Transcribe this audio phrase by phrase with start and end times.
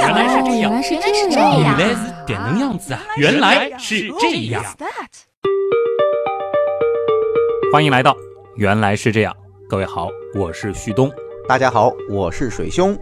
[0.00, 3.00] 原来是这样，原来是原来是这这样，原来是点能样子啊！
[3.16, 4.62] 原来是这样。
[7.72, 8.16] 欢迎来到
[8.56, 9.34] 原来是这样，
[9.68, 11.10] 各位好，我是旭东。
[11.48, 12.96] 大家好，我是水兄。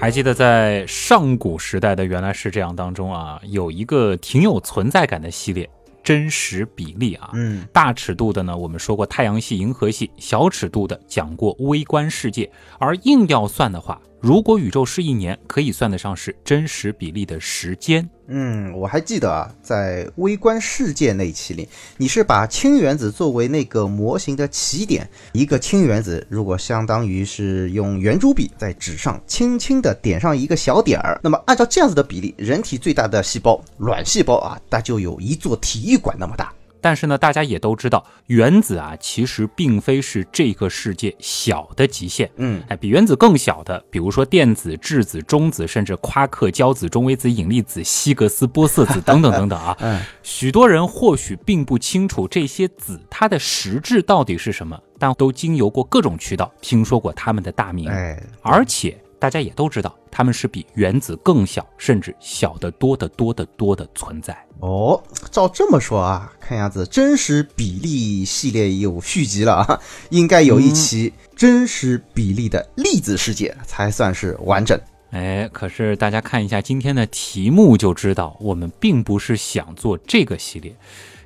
[0.00, 5.68] 还记得在上古时代的原来是这样当中啊，有一个挺有存在感的系列。
[6.08, 12.50] 真实比例啊，嗯，大尺度的呢，我们说过太阳系、银河系；小尺度的讲过微观世界。
[12.78, 18.08] 而硬要算的话，如果宇宙是一年，可以算得上是真实比例的时间。
[18.30, 25.08] 嗯，我还记得啊，在微观世界那一期里，你是把氢原子作为那个模型的起点。
[25.32, 36.52] 一个氢原子如果相当于是用圆珠笔在纸上轻轻的点上一个小点儿，那么按照这样子的比例，人体最大的细胞卵细胞啊，那就有一座体育馆那么大。
[36.80, 42.30] 但是呢，大家也都知道，原子啊，其实并非是这个世界小的极限。
[42.36, 49.76] 嗯，哎，比原子更小的，比如说电子、质子、中子，甚至夸克、胶子、中微子、引力子、希格斯玻色子等等等等啊。
[49.80, 57.88] 嗯，许多人或许并不清楚这些子它的实质到底是什么，但都经由过各种渠道听说过它们的大名。
[57.88, 64.36] 哎，而且大家也都知道，它们是比原子更小，甚至小得多得多得多的存在。
[64.60, 69.80] 哦，照这么说啊，看样子真实比例系列有续集了啊，
[70.10, 74.78] 应该有一期真实比例的粒子世界才算是完整。
[75.10, 80.76] 哎，可是大家看一下今天的题目就知道，我们并不是想做这个系列。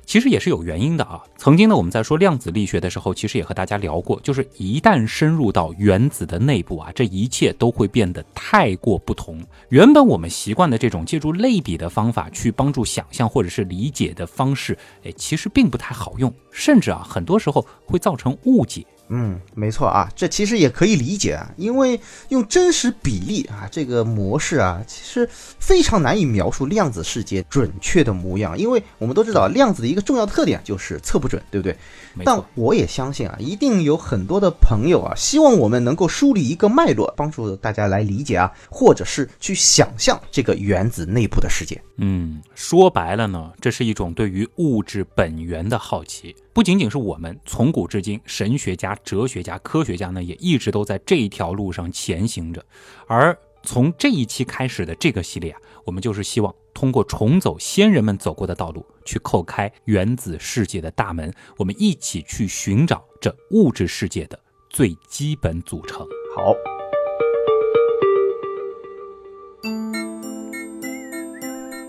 [0.05, 1.21] 其实也是有原因的啊。
[1.37, 9.41] 曾经呢，我们在说量子力学的时候，其实也和大家聊过，就是一旦深入到原子的内部啊，这一切都会变得太过不同。
[9.69, 18.85] 原本我们习惯的这种借助类比的方法去帮助想象或者是理解的方式，哎，其实并不太好用，甚至啊，很多时候会造成误解。
[19.09, 31.77] 嗯，没错啊，这其实也可以理解啊，因为用真实比例啊这个模式啊，其实非常难以描述量子世界准确的模样，因为我们都知道量子的一个重要特点就是测不准，对不对？
[32.23, 41.79] 但，我也相信啊，一定有很多的朋友啊，希望我们能够梳理一个脉络，帮助大家来理解啊，或者是去想象这个原子内部的世界。
[41.97, 46.35] 嗯，说白了呢，这是一种对于物质本源的好奇。
[46.53, 52.63] 不仅仅是我们，从古至今，神学家、哲学家、科学家呢，也一直都在这一条路上前行着。
[53.07, 64.39] 而从这一期开始的这个系列啊，我们就是希望通过重走先人们走过的道路，去叩开原子世界的大门，我们一起去寻找这物质世界的
[64.69, 66.05] 最基本组成。
[66.35, 66.82] 好。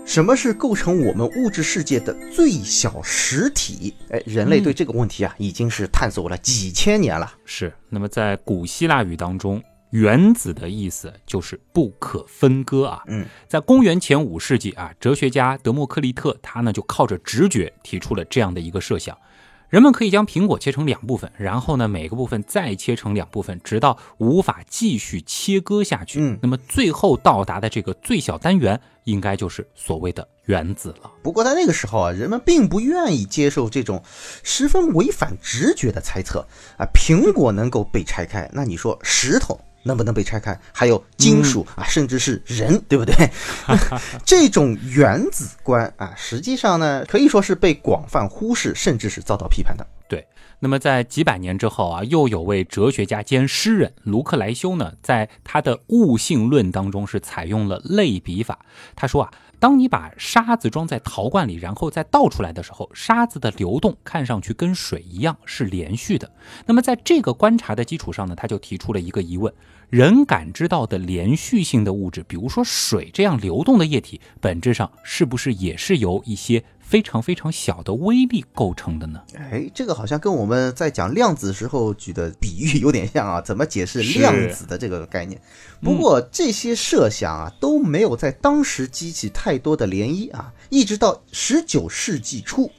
[0.05, 3.93] 什么是构成我们物质世界的最小实体？
[4.11, 7.33] 哎，人类对这个问题啊，已经是探索了几千年了。
[7.43, 13.01] 是，那么在古希腊语当中，原子的意思就是不可分割啊。
[13.07, 19.17] 嗯，在公元前五世纪啊，哲学家德谟克利特他呢就靠着直觉提出了这样的一个设想：
[19.75, 26.21] 人们可以将苹果切成两部分，然后呢每个部分再切成两部分，直到无法继续切割下去。
[26.21, 31.11] 嗯那么最后到达的这个最小单元，应该就是所谓的原子了。
[31.21, 34.01] 不过在那个时候啊，人们并不愿意接受这种
[34.43, 36.47] 十分违反直觉的猜测
[36.77, 36.87] 啊。
[36.93, 40.59] 苹果能够被拆开，那你说石头能不能被拆开？
[40.73, 43.13] 还有金属啊，甚至是人， 对不对？
[44.25, 49.85] 这种原子观啊，实际上呢，可以说是被广泛忽视，甚至是遭到批判的。
[50.07, 50.27] 对，
[50.59, 58.59] 那么在几百年之后啊，又有位哲学家兼诗人卢克莱修呢，在他的《物性论》当中是采用了类比法。
[58.95, 66.31] 他说啊，当你把沙子装在陶罐里，然后再倒出来的时候，沙子的流动看上去跟水一样是连续的。
[66.67, 69.51] 那么在这个观察的基础上呢，他就提出了一个疑问：
[69.89, 79.21] 人感知到的连续性的物质，比如说水这样流动的液体，本质上是不是也是由一些非常非常小的微粒构成的呢？
[79.35, 85.39] 哎，这个好像跟我们在讲量子时候举的比喻有点像啊，怎么解释量子的这个概念？
[85.81, 92.69] 不过这些设想啊都没有在当时激起太多的涟漪啊，一直到十九世纪初，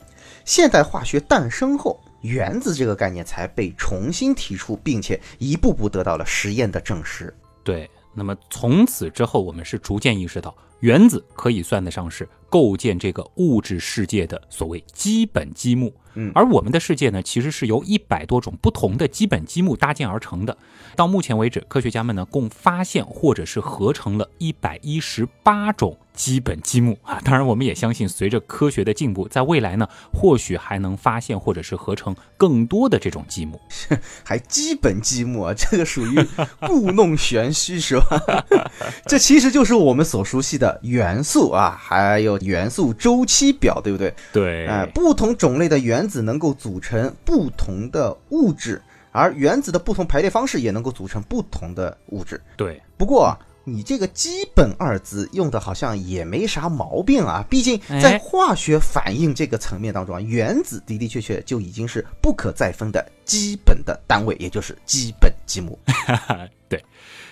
[0.45, 7.33] 现代化学诞生后，原子这个概念才被重新提出，并且一步步得到了实验的证实。
[7.65, 15.93] 对，那么从此之后，我们是逐渐意识到，原子可以算得上是构构建这个物质世界的所谓基本积木。
[16.19, 20.57] 嗯而我们的世界呢，其实是由一百多种不同的基本积木搭建而成的。
[20.97, 27.21] 到目前为止，科学家们呢共发现或者是合成了一百一十八种基本积木啊。
[27.23, 33.61] 当然，我们也相信，随着科学的进步，在未来呢，或许还能发现或者是合成更多的这种积木。
[34.25, 36.27] 还基本积木啊， 这个属于
[36.67, 38.43] 故弄玄虚是吧？
[39.05, 44.15] 这其实就是我们所熟悉的元素啊，还有元素周期表，对不对？
[44.33, 48.81] 对哎，不同种类的原子能够组成不同的物质，
[49.13, 52.41] 而原子的不同排列方式也能够组成不同的物质。
[52.57, 65.77] 对，不过啊，你这个“基本”二字用的好像也没啥毛病啊，毕竟在哎化学反应这个层面当中啊，原子的的确确就已经是不可再分的基本的单位，也就是基本积木。
[66.69, 66.85] 对，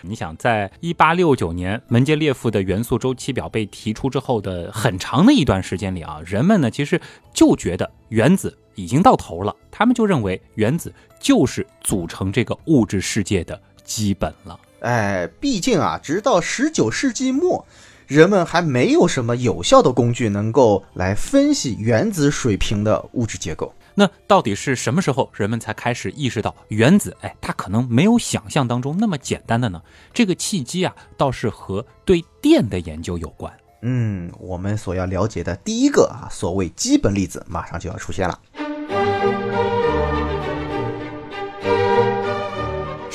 [0.06, 7.00] 你想，在一八六九年门捷列夫的元素周期表被提出之后的很长的一段时间里啊，人们呢其实
[7.32, 14.58] 就觉得原子已经到头了，他们就认为原子就是组成这个物质世界的基本了。
[14.80, 17.64] 哎，毕竟啊，直到十九世纪末，
[18.06, 23.72] 人们还没有什么有效的工具能够来分析原子水平的物质结构。
[23.94, 29.80] 那到底是什么时候人们才开始意识到原子，哎，它可能没有想象当中那么简单的呢？
[30.12, 33.52] 这个契机啊，倒是和对电的研究有关。
[33.82, 38.38] 嗯，我们所要了解的第一个啊，所谓基本粒子，马上就要出现了。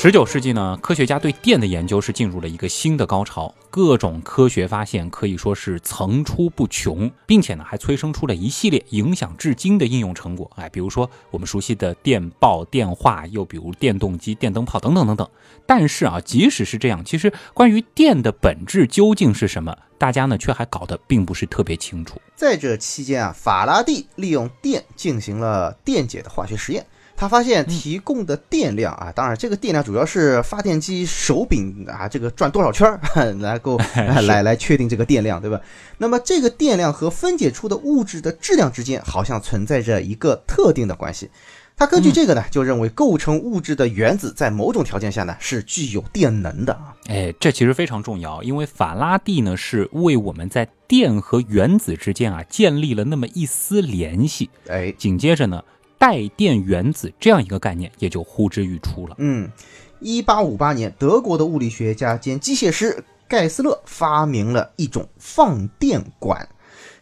[0.01, 10.50] 十九世纪呢，科学家对电的研究是进入了一个新的高潮，各种科学发现可以说是层出不穷，并且呢还催生出了一系列影响至今的应用成果。
[10.56, 15.30] 哎，比如说我们熟悉的电报、电话，又比如电动机、电灯泡等等等等。
[15.66, 22.22] 但是啊，即使是这样，其实关于电的本质究竟是什么，大家呢却还搞得并不是特别清楚。
[22.38, 26.86] 在这期间啊，法拉第利用电进行了电解的化学实验。
[27.19, 33.01] 他发现提供的电量啊，当然这个电量主要是发电机手柄啊，这个转多少圈儿，
[33.42, 33.77] 来够
[34.24, 35.60] 来来确定这个电量，对吧？
[35.98, 41.30] 那么这个电量和分解出的物质的质量之间好像存在着一个特定的关系。
[41.75, 46.95] 他根据这个呢，就认为构成物质的原子在某种条件下呢是具有电能的啊。
[47.07, 54.50] 哎，这其实非常重要，因为法拉第呢是为我们在电和原子之间啊建立了那么一丝联系。
[54.68, 55.63] 哎，紧接着呢，
[56.00, 59.16] 带电原子这样一个概念也就呼之欲出了。
[59.19, 59.51] 嗯，
[60.00, 66.50] 一八五八年，德国的物理学家兼机械师盖斯勒发明了一种放电管，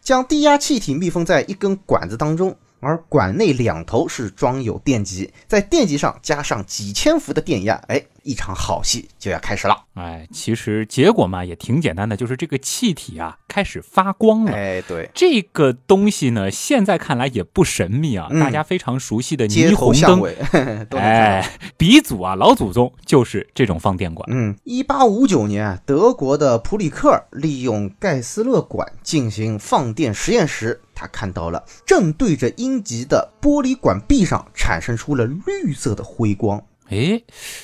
[0.02, 2.58] 将低压气体密封在一根管子当中。
[2.80, 9.86] 而管内两头是装有电极，在电极上加上几千伏的电压，哎，一场好戏就要开始了。
[9.94, 14.52] 哎，其实结果嘛也挺简单的，就是这个气体啊开始发光了。
[14.52, 21.00] 哎，对，这个东西呢，现在看来也不神秘啊，嗯大家非常熟悉的霓虹灯，巷尾 都能看到。
[21.00, 24.28] 哎，鼻祖啊，老祖宗就是这种放电管。
[24.30, 36.62] 嗯，一八五九年啊，德国的普里克尔利用盖斯勒管进行放电实验时，他看到了正对着阴极的玻璃管壁上产生出了绿色的辉光。
[36.90, 37.22] 哎，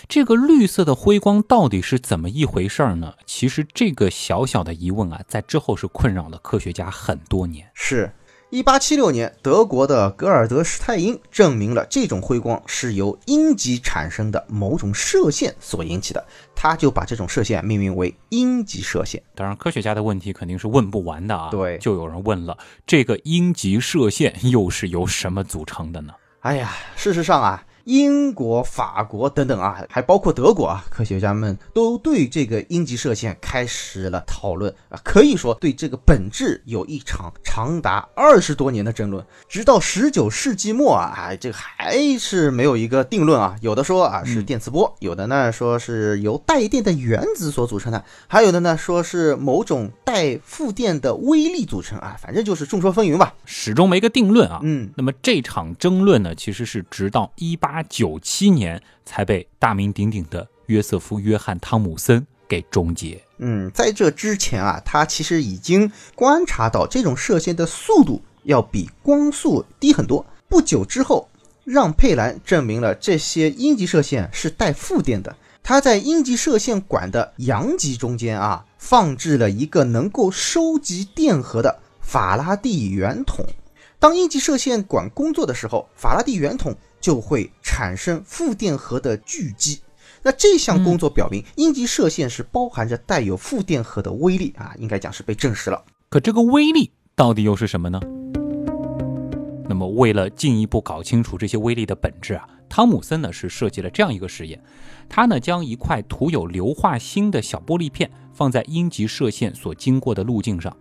[0.08, 3.14] 这个绿色的辉光到底是怎么一回事儿呢？
[3.26, 7.68] 其实这个小小的疑问啊，在之后是困扰了科学家很多年。
[7.74, 8.12] 是。
[8.50, 16.24] 一八七六年，德国的格尔德施泰因证明了这种辉光是由阴极产生的某种射线所引起的，
[16.54, 19.20] 他就把这种射线命名为阴极射线。
[19.34, 21.50] 当然，科学家的问题肯定是问不完的啊。
[21.50, 22.56] 对就有人问了，
[22.86, 26.14] 这个阴极射线又是由什么组成的呢？
[26.42, 43.56] 哎呀，事实上啊，英国、法国等等啊，还包括德国啊，科学家们都对这个阴极射线开始了讨论啊，可以说对这个本质有一场长达二十多年的争论，直到十九世纪末啊，哎，这个还是没有一个定论啊。
[43.62, 53.34] 有的说啊是电磁波，有的呢说是由带电的原子所组成的，还有的呢说是某种带负电的微粒组成啊，反正就是众说纷纭吧。
[53.46, 54.60] 始终没个定论啊。
[54.64, 63.20] 嗯，那么这场争论呢，其实是直到一八九七年才被大名鼎鼎的约瑟夫·约翰·汤姆森给终结。
[63.40, 70.26] 嗯，在这之前啊，他其实已经观察到这种射线的速度要比光速低很多。
[70.48, 71.28] 不久之后，
[71.64, 75.36] 让佩兰证明了这些阴极射线是带负电的。
[75.64, 83.46] 他在阴极射线管的阳极中间啊，放置了一个能够收集电荷的法拉第圆筒。
[83.98, 89.82] 当阴极射线管工作的时候，法拉第圆筒就会产生负电荷的聚集。
[90.24, 95.84] 那这项工作表明，阴极射线是包含着带有负电荷的微粒啊，应该讲是被证实了。
[96.08, 98.00] 可这个微粒到底又是什么呢？
[99.68, 104.64] 那么，为了进一步搞清楚这些微粒的本质啊，汤姆森呢是设计了这样一个实验，
[105.10, 110.74] 他呢将一块涂有硫化锌的小玻璃片放在阴极射线所经过的路径上，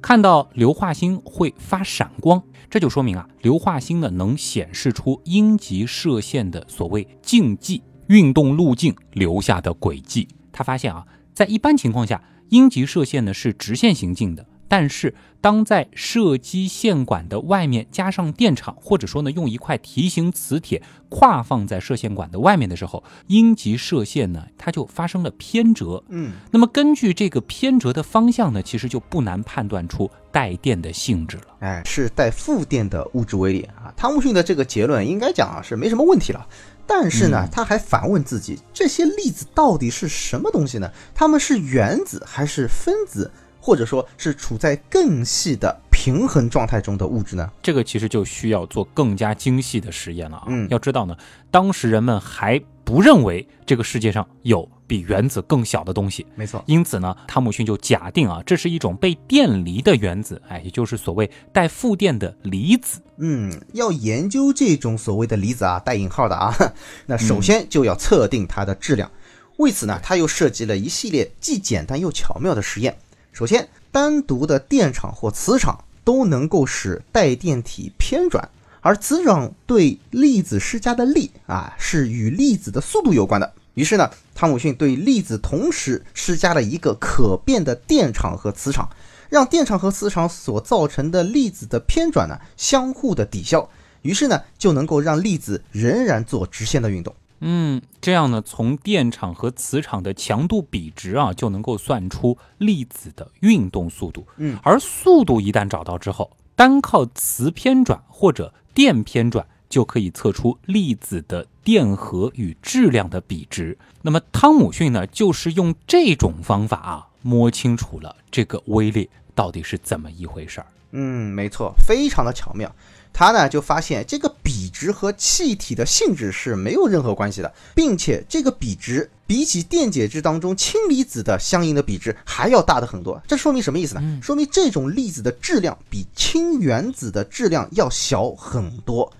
[0.00, 10.28] 看到硫化锌会发闪光，这就说明啊，硫化锌呢能显示出阴极射线的所谓径迹运动路径留下的轨迹。
[10.52, 11.04] 他发现啊，
[11.34, 14.46] 在一般情况下，阴极射线呢是直线行进的。
[14.68, 26.02] 但是，当在射击线管的外面加上电场，或者说呢，用一块梯形磁铁跨放在射线管的外面的时候，阴极射线呢，它就发生了偏折。
[26.08, 31.44] 嗯，那么根据这个偏折的方向呢，其实就不难判断出带电的性质了。
[31.60, 33.94] 哎，是带负电的物质微粒啊。
[33.96, 36.44] 汤姆逊的这个结论应该讲啊是没什么问题了。
[36.88, 40.90] 但是呢，他还反问自己，这些粒子到底是什么东西呢？
[41.14, 43.30] 它们是原子还是分子？
[43.66, 47.50] 或者说是处在更细的平衡状态中的物质呢？
[47.60, 50.44] 这个其实就需要做更加精细的实验了啊！
[50.46, 51.16] 嗯，要知道呢，
[51.50, 56.24] 当时人们还不认为这个世界上有比原子更小的东西。
[56.36, 63.00] 没错，因此呢，汤姆逊就假定啊，这是一种被电离的原子，哎，也就是所谓带负电的离子。
[63.16, 66.54] 嗯，要研究这种所谓的离子啊，带引号的啊，
[67.06, 69.10] 那首先就要测定它的质量。
[69.56, 72.98] 为此呢，他又设计了一系列既简单又巧妙的实验。
[73.36, 78.48] 首先，单独的电场或磁场都能够使带电体偏转，
[78.80, 83.52] 而磁场对粒子施加的力啊，是与粒子的速度有关的。
[83.74, 88.88] 于是呢，汤姆逊对粒子同时施加了一个可变的电场和磁场，
[89.28, 93.68] 让电场和磁场所造成的粒子的偏转呢相互的抵消，
[94.00, 97.14] 于是呢就能够让粒子仍然做直线的运动。
[97.40, 104.26] 嗯，这样呢，从电场和磁场的强度比值啊，就能够算出粒子的运动速度。
[104.38, 113.76] 嗯，而速度一旦找到之后，单靠磁偏转或者电偏转就可以测出粒子的电荷与质量的比值。
[114.00, 120.66] 那么汤姆逊呢，就是用这种方法啊，摸清楚了这个微粒到底是怎么一回事儿。
[120.92, 122.74] 嗯，没错，非常的巧妙。
[123.18, 133.18] 他呢就发现这个比值和气体的性质是没有任何关系的，并且这个比值比起电解质当中氢离子的相应的比值还要大的很多。
[133.26, 134.20] 这说明什么意思呢？
[134.22, 139.10] 说明这种粒子的质量比氢原子的质量要小很多，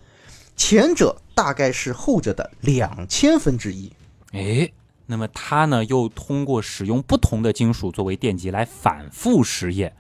[0.59, 3.91] 前者大概是后者的两千分之一。
[4.33, 4.71] 哎，
[5.07, 9.91] 那么他呢又通过使用不同的金属作为电极来反复实验，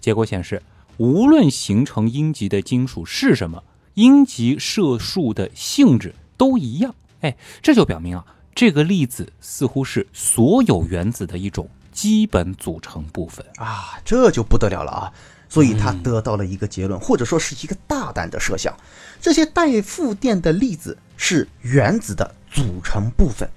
[0.00, 0.62] 结果显示。
[0.98, 3.62] 无论形成阴极的金属是什么，
[3.94, 6.94] 阴极射数的性质都一样。
[7.20, 15.12] 哎，这就表明啊，这个粒子似乎是所有原子的一种基本组成部分啊，这就不得了了啊！
[15.48, 18.74] 所以他得到了一个结论，或者说是一个大胆的设想：
[19.20, 23.48] 这些带负电的粒子是原子的组成部分，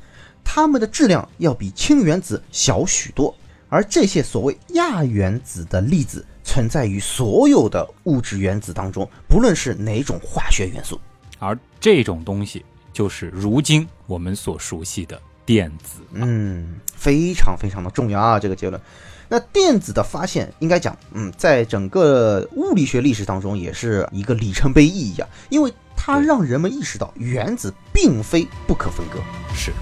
[0.43, 3.35] 它们的质量要比氢原子小许多。
[3.67, 6.25] 而这些所谓亚原子的粒子。
[6.55, 10.97] 存在于所有的物质原子当中，不论是哪种化学元素，
[11.37, 15.99] 而这种东西就是如今我们所熟悉的电子。
[16.13, 18.39] 嗯，非常非常的重要啊！
[18.39, 18.81] 这个结论。
[19.27, 29.19] 那电子的发现，应该讲，嗯，在整个物理学历史当中，也是一个里程碑意义啊，因为它让人们意识到原子并非不可分割。
[29.53, 29.73] 是。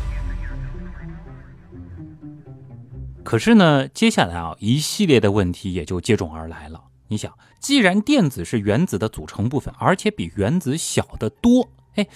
[3.24, 6.84] 可是呢，接下来啊，一系列的问题也就接踵而来了。
[7.08, 12.08] 你想，既然电子是原子的组成部分，而且比原子小得多，哎，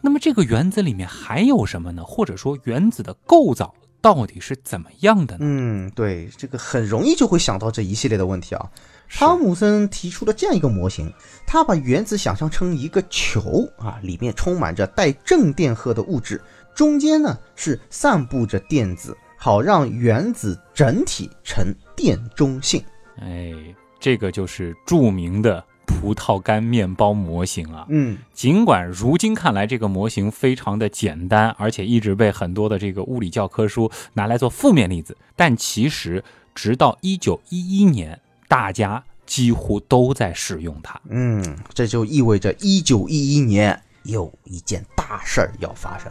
[0.00, 2.02] 那么这个原子里面还有什么呢？
[2.04, 5.40] 或者说，原子的构造到底是怎么样的呢？
[5.42, 8.70] 嗯，对，这个很容易就会想到这一系列的问题啊。
[9.08, 11.12] 汤姆森提出了这样一个模型，
[11.46, 16.40] 他把原子想象成一个球啊，里面充满着带正电荷的物质，
[16.74, 19.16] 中间呢是散布着电子。
[19.44, 22.82] 好让原子整体呈电中性，
[23.20, 23.52] 哎，
[24.00, 27.84] 这个就是著名的葡萄干面包模型啊。
[27.90, 36.24] 嗯，尽管如今看来这个模型非常的简单，而且一直被很多的这个物理教科书拿来做负面例子，但其实
[36.54, 40.98] 直到一九一一年，大家几乎都在使用它。
[41.10, 46.10] 嗯，这就意味着一九一一年有一件大事儿要发生。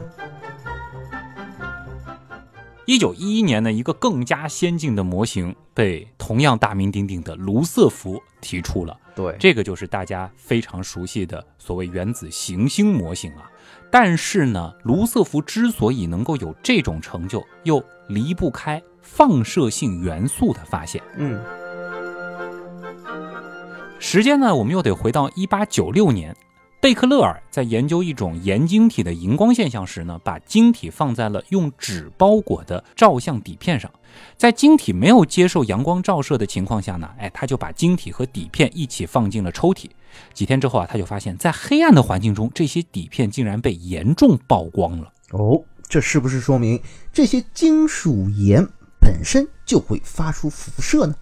[2.85, 8.97] 一九一一年呢，一个更加先进的模型被同样大名鼎鼎的卢瑟福提出了。
[9.15, 13.49] 对，这个就是大家非常熟悉的所谓原子行星模型啊。
[13.89, 21.01] 但是呢，卢瑟福之所以能够有这种成就，又离不开放射性元素的发现。
[21.17, 21.39] 嗯。
[23.99, 26.35] 时间呢，我们又得回到一八九六年。
[26.83, 33.89] 贝克勒尔在研究一种盐晶体的荧光现象时呢，把晶体放在了用纸包裹的照相底片上，
[34.35, 39.85] 在晶体没有接受阳光照射的情况下呢，哎，他就把晶体和底片一起放进了抽屉。
[40.33, 45.13] 几天之后啊，他就发现，在黑暗的环境中，这些底片竟然被严重曝光了。
[45.31, 46.81] 哦，这是不是说明
[47.13, 48.67] 这些金属盐
[48.99, 51.15] 本身就会发出辐射呢？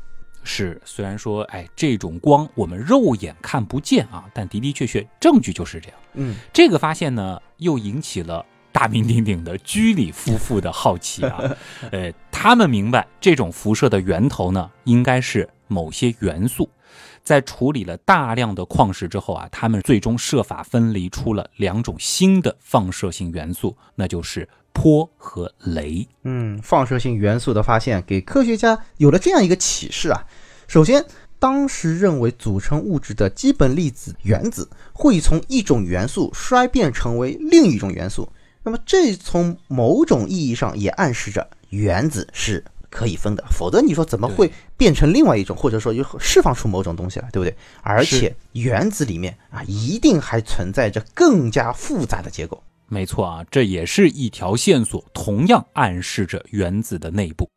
[0.43, 5.98] 是，虽然说，哎，这种光我们肉眼看不见啊，但的的确确，证据就是这样。
[6.13, 11.39] 嗯，这个发现呢，又引起了大名鼎鼎的居里夫妇的好奇啊。
[11.91, 16.69] 呃，他们明白这种辐射的源头呢，应该是某些元素。
[17.24, 26.07] 在处理了大量的矿石之后啊，他们最终设法分离出了两种新的放射性元素，那就是钋和雷。
[26.23, 30.25] 嗯，放射性元素的发现给科学家有了这样一个启示啊。
[30.67, 31.05] 首先，
[31.39, 38.29] 当时认为组成物质的基本粒子原子会从一种元素衰变成为另一种元素，
[38.63, 42.63] 那么这从某种意义上也暗示着原子是。
[42.93, 47.55] 可以分的，否则你说怎么会变成另外一种，或者说又释放出某种东西来，对不对？
[47.81, 52.61] 而且原子里面啊，一定还存在着更加复杂的结构。
[52.93, 57.50] 没错啊，这也是一条线索，同样暗示着原子的内部。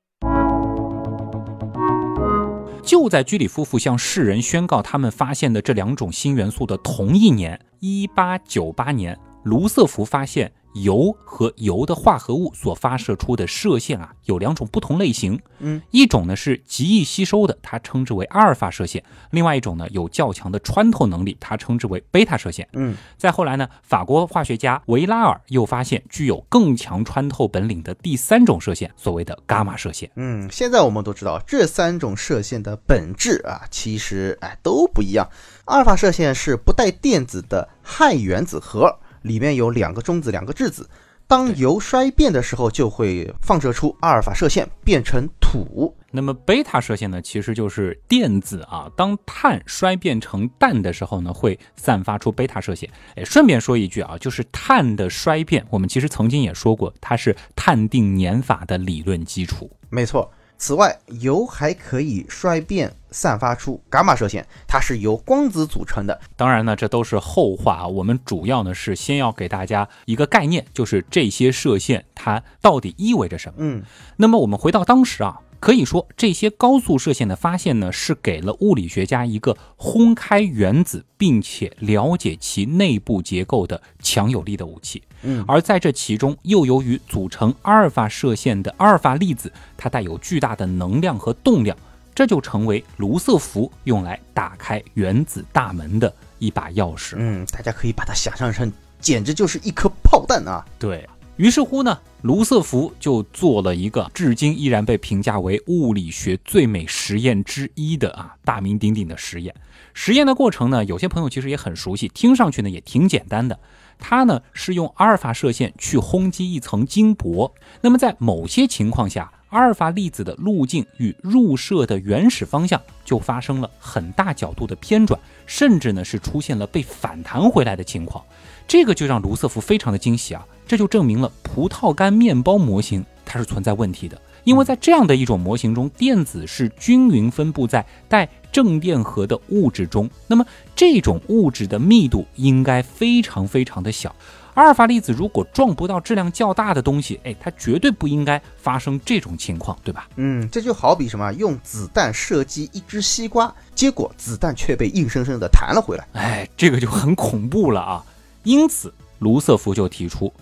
[2.84, 10.52] 就在居里夫妇向世人宣告他们发现的这两种新元素的同一年，一八九八年，卢瑟福发现。
[10.74, 15.40] 铀和铀的化合物所发射出的射线啊，有两种不同类型。
[15.60, 19.00] 嗯，一种呢是极易吸收的，它称之为阿尔法射线；
[19.30, 22.68] 另外一种呢有较强的穿透能力，它称之为贝塔射线。
[22.72, 30.10] 嗯，再后来呢，法国化学家维拉尔又发现具有更强穿透本领的第三种射线，所谓的伽马射线。
[30.16, 35.28] 嗯，现在我们都知道这三种射线的本质啊，其实哎都不一样。
[35.66, 38.98] 阿尔法射线是不带电子的氦原子核。
[39.24, 40.88] 里面有两个中子，两个质子。
[41.26, 45.96] 当铀衰变的时候，就会放射出阿尔法射线，变成土。
[46.10, 48.90] 那么贝塔射线呢，其实就是电子啊。
[48.94, 52.88] 当碳衰变成氮的时候呢，会散发出贝塔射线。
[53.16, 59.70] 哎，顺便说一句啊，就是碳的衰变，我们其实曾经也说过，它是碳定年法的理论基础。
[59.88, 60.30] 没错。
[60.66, 66.18] 此外，铀还可以衰变，散发出伽马射线，它是由光子组成的。
[66.36, 67.86] 当然呢，这都是后话啊。
[67.86, 73.56] 我们主要呢是先要给大家一个概念，就是这些射线它到底意味着什么。
[73.58, 73.82] 嗯，
[74.16, 75.38] 那么我们回到当时啊。
[75.64, 85.02] 可以说，这些高速射线的发现呢，是给了物理学家一个轰开原子并且了解其内部结构的强有力的武器。
[85.22, 91.74] 嗯，而在这其中，又由于组成阿尔法射线的阿尔法粒子，它带有巨大的能量和动量，
[92.14, 97.14] 这就成为卢瑟福用来打开原子大门的一把钥匙。
[97.16, 100.62] 嗯，大家可以把它想象成，简直就是一颗炮弹啊！
[100.78, 101.08] 对。
[101.36, 109.52] 于是乎呢，卢瑟福就做了一个至今依然被评价为物理学最美实验之一的啊大名鼎鼎的实验。
[109.94, 113.58] 实验的过程呢，有些朋友其实也很熟悉，听上去呢也挺简单的。
[113.98, 128.24] 它呢是用阿尔法射线去轰击一层金箔，那么在某些情况下，阿尔法粒子的路径与入射的原始方向就发生了很大角度的偏转，甚至呢是出现了被反弹回来的情况。
[128.68, 130.46] 这个就让卢瑟福非常的惊喜啊！
[130.66, 144.14] 这就证明了葡萄干面包模型它是存在问题的，因为在这样的一种模型中，电子是均匀分布在带正电荷的物质中，那么这种物质的密度应该非常非常的小。
[144.54, 150.08] 阿尔法粒子如果撞不到质量较大的东西，哎，它绝对不应该发生这种情况，对吧？
[150.14, 158.04] 嗯，这就好比什么，用子弹射击一只西瓜，结果子弹却被硬生生的弹了回来，哎，这个就很恐怖了啊！
[158.44, 160.32] 因此，卢瑟福就提出，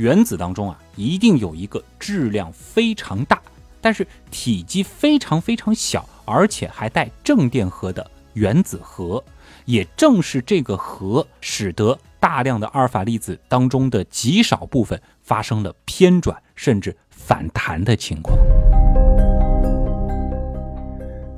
[0.00, 3.38] 原子当中啊，一定有一个质量非常大，
[3.82, 9.22] 但是体积非常非常小，而且还带正电荷的原子核。
[9.66, 18.34] 也正是这个核，使得大量的阿尔法粒子当中的极少部分发生了偏转甚至反弹的情况。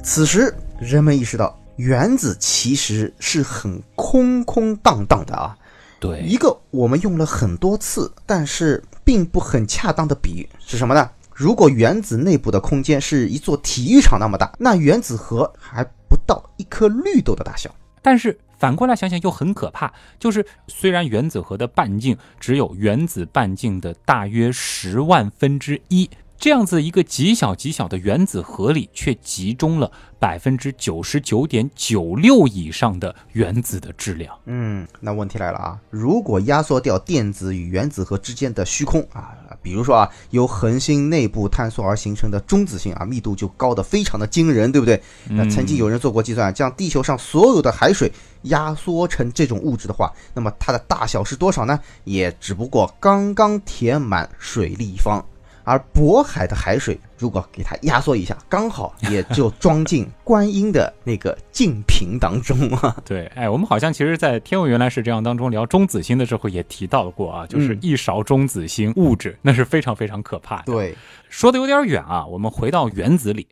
[0.05, 5.59] 此时，人们意识到，原子其实是很空空荡荡的啊。
[6.03, 11.09] 对一个我们用了很多次，但是并不很恰当的比喻是什么呢？
[11.33, 17.73] 如果原子内部的空间是一座体育场那么大，那原子核还不到一颗绿豆的大小。
[18.03, 26.11] 但是反过来想想又很可怕，就是虽然原子核的半径只有原子半径的大约十万分之一。
[26.43, 34.37] 这样子一个极小极小的原子核里，却集中了百分之九十九点九六以上的原子的质量。
[34.47, 45.01] 嗯，那问题来了啊，如果压缩掉电子与原子核之间的虚空啊，比如说啊，由恒星内部坍缩而形成的中子星啊，密度就高的非常的惊人，对不对？
[45.29, 48.11] 那曾经有人做过计算，将地球上所有的海水
[48.43, 51.79] 压缩成这种物质的话，那么它的大小是多少呢？
[52.03, 55.25] 也只不过刚刚填满水立方。
[55.65, 62.97] 而渤海的海水，如果给它压缩一下，刚好也就装进观音的那个净瓶当中啊。
[63.05, 70.65] 对，哎，我们好像其实，在《天文原来是这样》当中聊中子星的时候也提到过啊，就是一勺中子星物质，那是非常非常可怕的。
[70.67, 70.97] 对，
[71.29, 73.47] 说的有点远啊，我们回到原子里，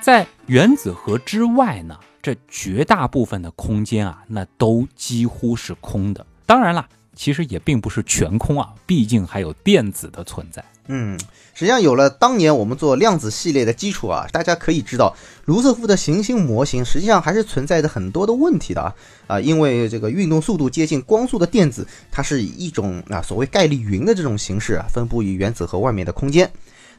[0.00, 6.24] 在原子核之外呢，这绝大部分的空间啊，那都几乎是空的。
[6.46, 6.86] 当然了。
[7.20, 10.64] 其实也并不是全空啊，毕竟还有电子的存在。
[10.86, 11.20] 嗯，
[11.52, 18.94] 实际上有了当年我们做量子系列的基础啊，大家可以知道，卢瑟福的行星模型实际上还是存在着很多的问题的啊
[19.26, 26.50] 啊，因为这个运动速度接近光速的电子，它是以一种啊所谓概率云的这种形式啊，分布于原子核外面的空间。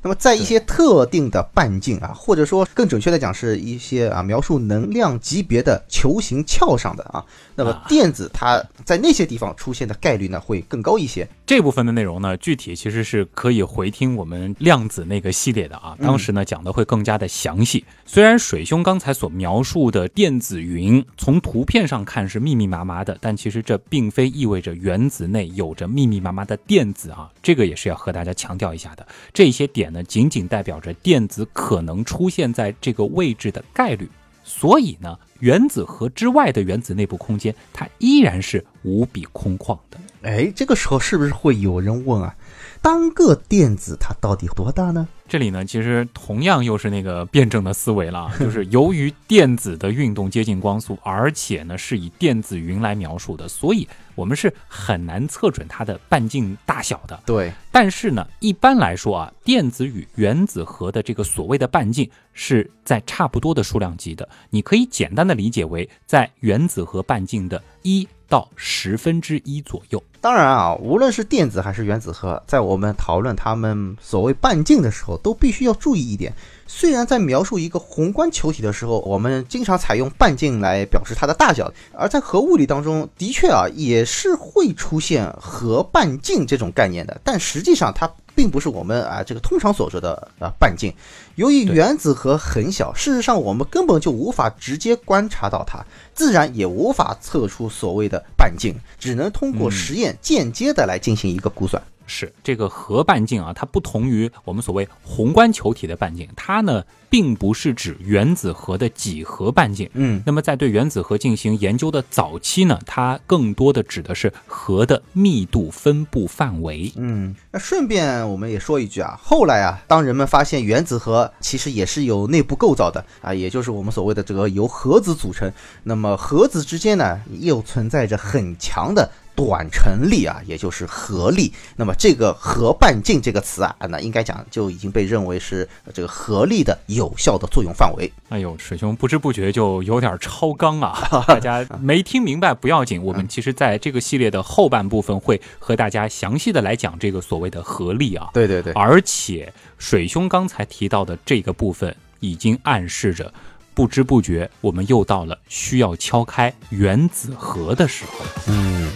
[0.04, 11.28] 那么，在一些特定的半径啊，或者说更准确的讲，是一些啊描述能量级别的球形壳上的啊，那么电子它在那些地方出现的概率呢会更高一些。
[11.46, 17.86] 这部分的内容呢，具体其实是可以回听我们量子那个系列的啊，当时呢讲的会更加的详细。
[18.04, 29.06] 虽然水兄刚才所描述的电子云从图片上看是密密麻麻的，但其实这并非意味着原子内有着密密麻麻的电子啊，这个也是要和大家强调一下的。
[29.32, 29.91] 这些点。
[29.94, 34.10] 那仅仅代表着电子可能出现在这个位置的概率，
[34.44, 40.00] 所以呢，原子核之外的原子内部空间，它依然是无比空旷的。
[40.24, 42.36] 哎，这个时候是不是会有人问啊？
[42.82, 45.08] 单个电子它到底多大呢？
[45.28, 57.20] 这里呢，其实同样又是那个辩证的思维了， 就是由于电子的运动接近光速，而且呢是以电子云来描述的，所以我们是很难测准它的半径大小的。
[57.26, 68.08] 对，但是呢，一般来说啊，电子与原子核的这个所谓的半径是在差不多的数量级的，你可以简单的理解为在原子核半径的一。
[68.32, 70.02] 到十分之一左右。
[70.22, 76.34] 当然啊，无论是电子还是原子核，在我们讨论它们所谓半径的时候，都必须要注意一点。
[76.66, 87.20] 虽然在描述一个宏观球体的时候，我们经常采用半径来表示它的大小，而在核物理当中，的确啊，也是会出现核半径这种概念的。
[87.26, 90.94] 但实际上，它并不是我们啊这个通常所说的啊半径。
[91.36, 101.82] 由于原子核很小，事实上我们根本就无法直接观察到它，自然也无法测出所谓的半径，只能通过实验间接的来进行一个估算。
[102.12, 109.90] 是这个核半径啊，它不同于我们所谓宏观球体的半径，它呢并不是指原子核的几何半径。
[109.94, 116.92] 嗯，那么在对原子核进行研究的早期呢，它更多的指的是核的密度分布范围。
[116.98, 125.50] 嗯，那顺便我们也说一句啊，后来啊，当人们发现原子核其实也是有内部构造的啊，也就是我们所谓的这个由核子组成，
[125.84, 129.10] 那么核子之间呢又存在着很强的。
[129.36, 131.52] 短程力啊，也就是合力。
[131.76, 138.12] 那么这个核半径这个词啊，那应该讲就已经被认为是这个合力的有效的作用范围。
[138.30, 141.08] 哎呦，水兄不知不觉就有点超纲啊！
[141.28, 148.30] 大家没听明白不要紧，我们其实在这个系列的后半部分会和大家详细的来讲这个所谓的合力啊。
[148.34, 153.34] 对对对，而且水兄刚才提到的这个部分，已经暗示着
[153.74, 158.26] 不知不觉我们又到了需要敲开原子核的时候。
[158.48, 158.92] 嗯。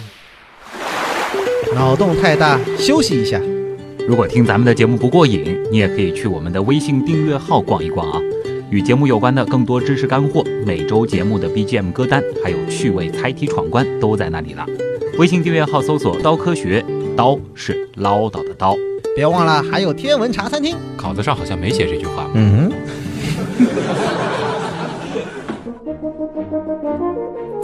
[1.76, 3.38] 脑洞太大，休息一下。
[4.08, 8.18] 如果听咱们的节目不过瘾，你也可以去我们的微信订阅号逛一逛啊。
[8.70, 14.64] 与节目有关的更多知识干货，每周节目的 BGM 歌单，还有趣味猜题闯关都在那里了。
[15.18, 16.82] 微信订阅号搜索“刀科学”，
[17.14, 18.74] 刀是唠叨的刀。
[19.14, 22.26] 别忘了还有天文茶餐厅，稿子上好像没写这句话。
[22.32, 22.72] 嗯。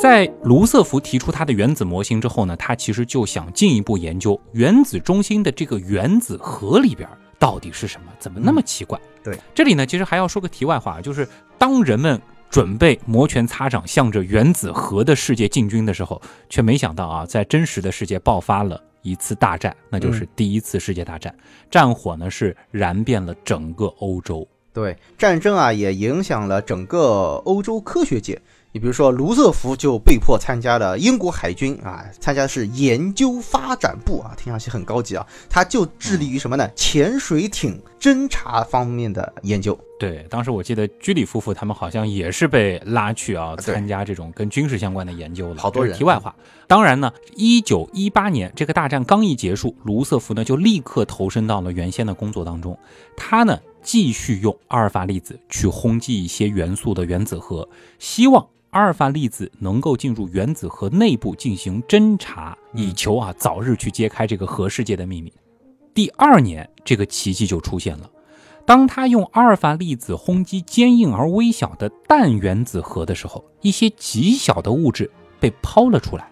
[0.02, 9.00] 在卢瑟福提出他的原子模型之后呢，他其实就想进一步研究原子中心的这个原子核里边到底是什么，怎么那么奇怪？
[9.22, 21.32] 对，这里呢，其实还要说个题外话，就是当人们准备摩拳擦掌向着原子核的世界进军的时候，却没想到啊，在真实的世界爆发了一次大战，那就是第一次世界大战，
[21.70, 24.44] 战火呢是燃遍了整个欧洲。
[24.72, 28.42] 对，战争啊也影响了整个欧洲科学界。
[28.74, 35.26] 你比如说，卢瑟福就被迫参加了英国海军啊，参加的是研究发展部啊，听上去很高级啊。
[35.50, 36.66] 他就致力于什么呢？
[36.74, 39.78] 潜水艇侦察方面的研究。
[39.98, 45.60] 对，当时我记得居里夫妇他们好像也是被拉去啊，参加这种跟军事相关的研究了。
[45.60, 46.34] 好多人题外话，
[46.66, 52.76] 当然呢，一九一八年这个大战刚一结束，卢瑟福呢就立刻投身到了原先的工作当中。
[53.18, 65.30] 他呢继续用阿尔法粒子去轰击一些元素的原子核，希望阿尔法粒子能够进入原子核内部进行侦查，以求啊早日去揭开这个核世界的秘密。
[65.92, 68.10] 第二年，这个奇迹就出现了。
[68.64, 76.30] 当他用阿尔法粒子轰击坚硬而微小的氮原子核的时候，一些极小的物质被抛了出来。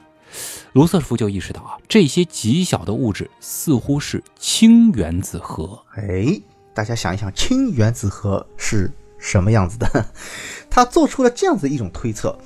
[0.73, 5.79] 卢瑟福就意识到啊，这些极小的物质似乎是氢原子核。
[5.95, 6.41] 哎，
[6.73, 10.07] 大家想一想，氢原子核是什么样子的？
[10.69, 12.37] 他做出了这样子一种推测：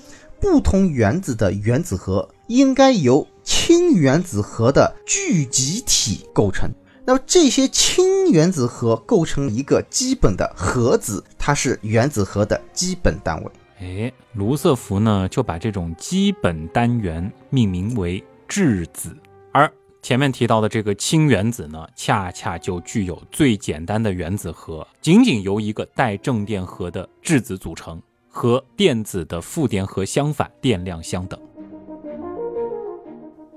[0.40, 6.70] 不同原子的原子核应该由氢原子核的聚集体构成。
[7.06, 13.50] 那么这些氢原子核构成一个基本的核子，它是原子核的基本单位。
[13.78, 19.14] 哎，卢瑟福呢就把这种基本单元命名为质子，
[20.04, 31.40] 前面提到的这个氢原子呢，恰恰就具有最简单的原子核，仅仅由一个带正电荷的质子组成，和电子的负电荷相反，电量相等。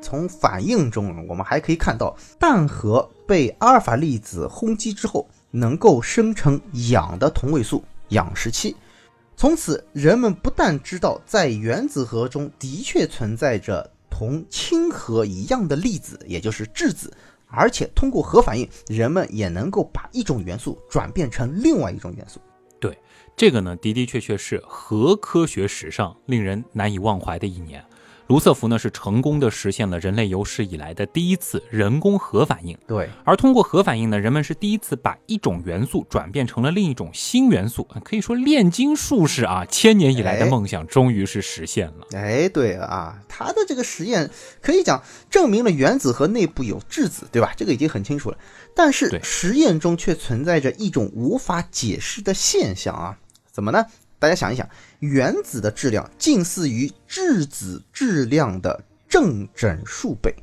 [0.01, 8.73] 从反应中，我们还可以看到，氮核被阿尔法粒子轰击之后，能够生成氧的同位素氧十七。
[9.35, 17.11] 从此，人们不但知道在原子核中的确存在着同氢核一样的粒子，也就是质子，
[17.47, 22.39] 而且通过核反应，人们也能够把一种元素转变成另外一种元素。
[22.79, 22.97] 对，
[23.35, 27.83] 这个呢，的的确确是核科学史上令人难以忘怀的一年。
[28.27, 42.07] 卢瑟福呢是成功的实现了人类有史以来的第一次人工核反应，对，而通过核反应呢，人们是第一次把一种元素转变成了另一种新元素，可以说炼金术士啊，千年以来的哎梦想终于是实现了。
[42.11, 44.29] 哎，对啊，他的这个实验
[44.61, 47.53] 可以讲证明了原子核内部有质子，对吧？
[47.55, 48.37] 这个已经很清楚了。
[48.75, 53.17] 但是对实验中却存在着一种无法解释的现象啊，
[53.49, 53.85] 怎么呢？
[54.19, 54.67] 大家想一想，
[54.99, 60.33] 原子的质量近似于质子质量的正整数倍，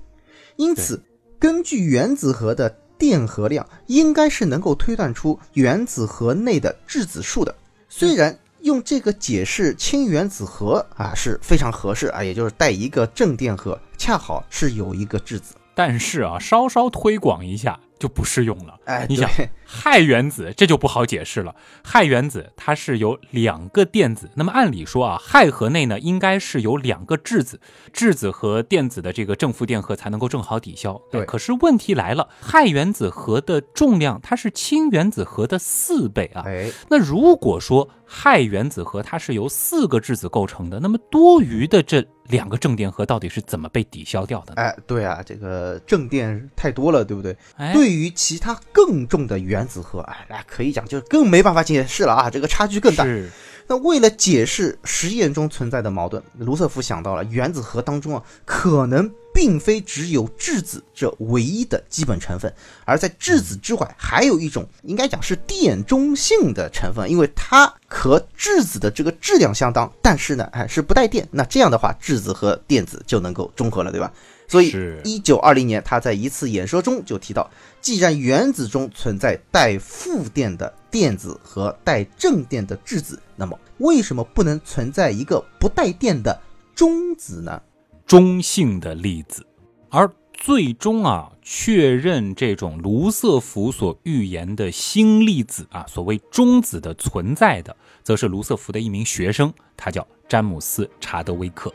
[0.57, 1.03] 因此
[1.39, 7.55] 根据原子核的电荷量，应该是能够推断出原子核内的质子数的。
[7.89, 15.55] 虽然用这个解释氢原子核啊是非常合适啊，也就是带一个正电荷，恰好是有一个质子。
[15.75, 18.79] 但是啊，稍稍推广一下就不适用了。
[18.85, 21.55] 哎，你想对氦原子这就不好解释了。
[21.83, 27.61] 氦原子它是有两个电子，那么按理说啊，氦核内呢应该是有两个质子，
[27.93, 31.01] 质子和电子的这个正负电荷才能够正好抵消。
[31.11, 36.43] 对哎可是问题来了，氦原子核的重量它是氢原子核的四倍啊。
[36.47, 44.63] 哎，那如果说氦原子核它是由四个质子构成的，那么多余的这两个正电荷到底是怎么被抵消掉的呢？
[44.63, 47.37] 哎，对啊，这个正电太多了，对不对？
[47.57, 53.05] 哎，对于其他更重的原子核，哎，那可以讲就更没办法解释了啊，这个差距更大。
[53.05, 53.31] 是
[53.67, 62.53] 那为了解释实验中存在的矛盾，卢瑟福想到了原子核当中啊，可能并非只有质子这唯一的基本成分，
[62.85, 71.27] 而在质子之外还有一种应该讲是电中性的成分，因为它和质子的这个质量相当，但是呢，哎是不带电。
[71.31, 74.13] 那这样的话，质子和电子就能够中和了，对吧？
[74.47, 86.41] 所以是，一九二零年，他在一次演说中就提到，既然原子中存在带负电的电子和带正电的质子，那么为什么不能存在一个不带电的
[86.75, 87.61] 中子呢？
[88.07, 89.45] 中性的粒子，
[89.89, 101.73] 而最终啊确认这种卢瑟福所预言的新粒子啊，所谓中子的存在的，则是卢瑟福的一名学生，他叫詹姆斯·查德威克。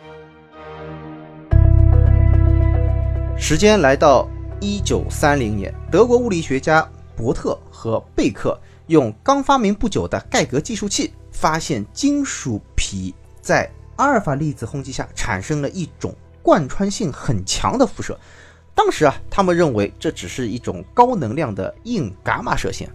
[3.41, 18.19] 时间来到一九三零年，德国物理学家伯特和贝克用刚发明不久的盖格计数器，发现金属铍在阿尔法粒子轰击下产生了一种贯穿性很强的辐射。
[18.75, 22.87] 当时啊，他们认为这只是一种高能量的硬伽马射线。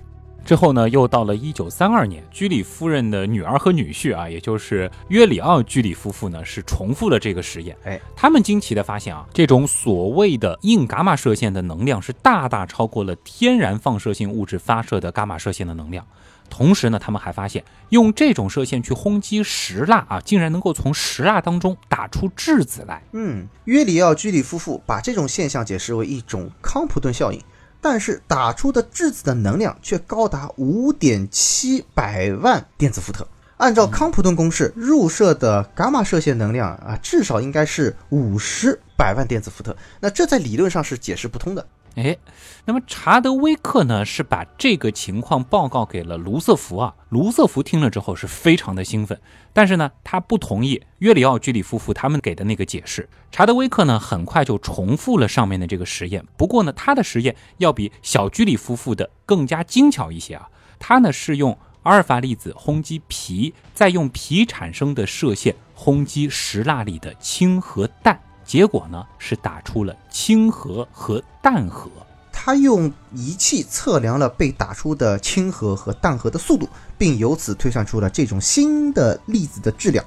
[0.45, 7.75] 之后呢，又到了一九三二年，居里夫人的女儿和女婿啊，也就是约里奥居里夫妇呢，是重复了这个实验。
[7.85, 16.07] 哎，他们惊奇的发现啊，这种所谓的硬伽马射线的能量是大大超过了天然放射性物质发射的伽马射线的能量。
[16.51, 23.03] 同时呢，他们还发现用这种射线去轰击石蜡啊，竟然能够从石蜡当中打出质子来。
[23.13, 27.41] 嗯，约里奥居里夫妇把这种现象解释为一种康普顿效应，
[27.85, 33.29] 但是打出的质子的能量却高达五点七百万电子伏特。
[33.59, 39.77] 按照康普顿公式，入射的伽马射线能量啊，至少应该是五十百万电子伏特。
[40.01, 41.67] 那这在理论上是解释不通的。
[41.97, 42.17] 哎，
[42.65, 46.95] 那么查德威克呢是把这个情况报告给了卢瑟福啊。
[47.09, 49.21] 卢瑟福听了之后是非常的兴奋，
[49.53, 53.09] 但是呢，他不同意约里奥居里夫妇他们给的那个解释。
[53.31, 60.49] 查德威克呢很快就重复了上面的这个实验，不过呢，他的实验要比小居里夫妇的更加精巧一些啊。
[60.81, 68.19] 他呢是用阿尔法粒子轰击皮，再用皮产生的射线轰击石蜡里的氢和氮。
[68.45, 71.91] 结果呢是打出了氢核和氮核。
[72.37, 80.05] 他用仪器测量了被打出的氢核和氮核的速度，并由此推算出了这种新的粒子的质量。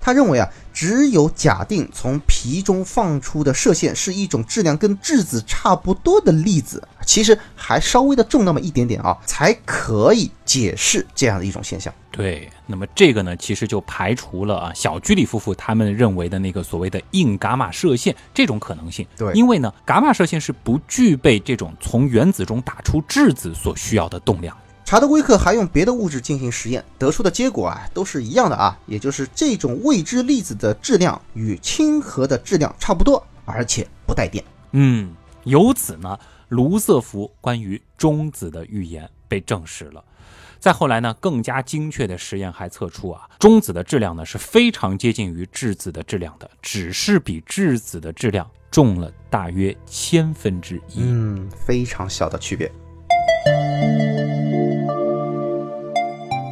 [0.00, 11.92] 他认为啊，只有假定从皮中放出的射线是一种质量跟质子差不多的粒子，其实还稍微的重那么一点点啊，才可以解释这样的一种现象。
[12.10, 19.06] 对，那么这个呢，其实就排除了啊小居里夫妇他们认为的那个所谓的硬伽马射线这种可能性。
[19.16, 24.56] 对，因为呢，伽马射线是不具备这种从原子中打出质子所需要的动量。
[24.84, 34.44] 查德威克还用别的物质进行实验，得出的结果啊都是一样的啊，也就是这种未知粒子的质量与氢核的质量差不多，而且不带电。
[34.72, 35.14] 嗯，
[35.44, 40.04] 由此呢，卢瑟福关于中子的预言被证实了。
[40.58, 50.98] 再后来呢，更加精确的实验还测出啊，中子的质量呢是非常接近于质子的质量的，只是比质子的质量重了大约千分之一。
[50.98, 52.70] 嗯，非常小的区别。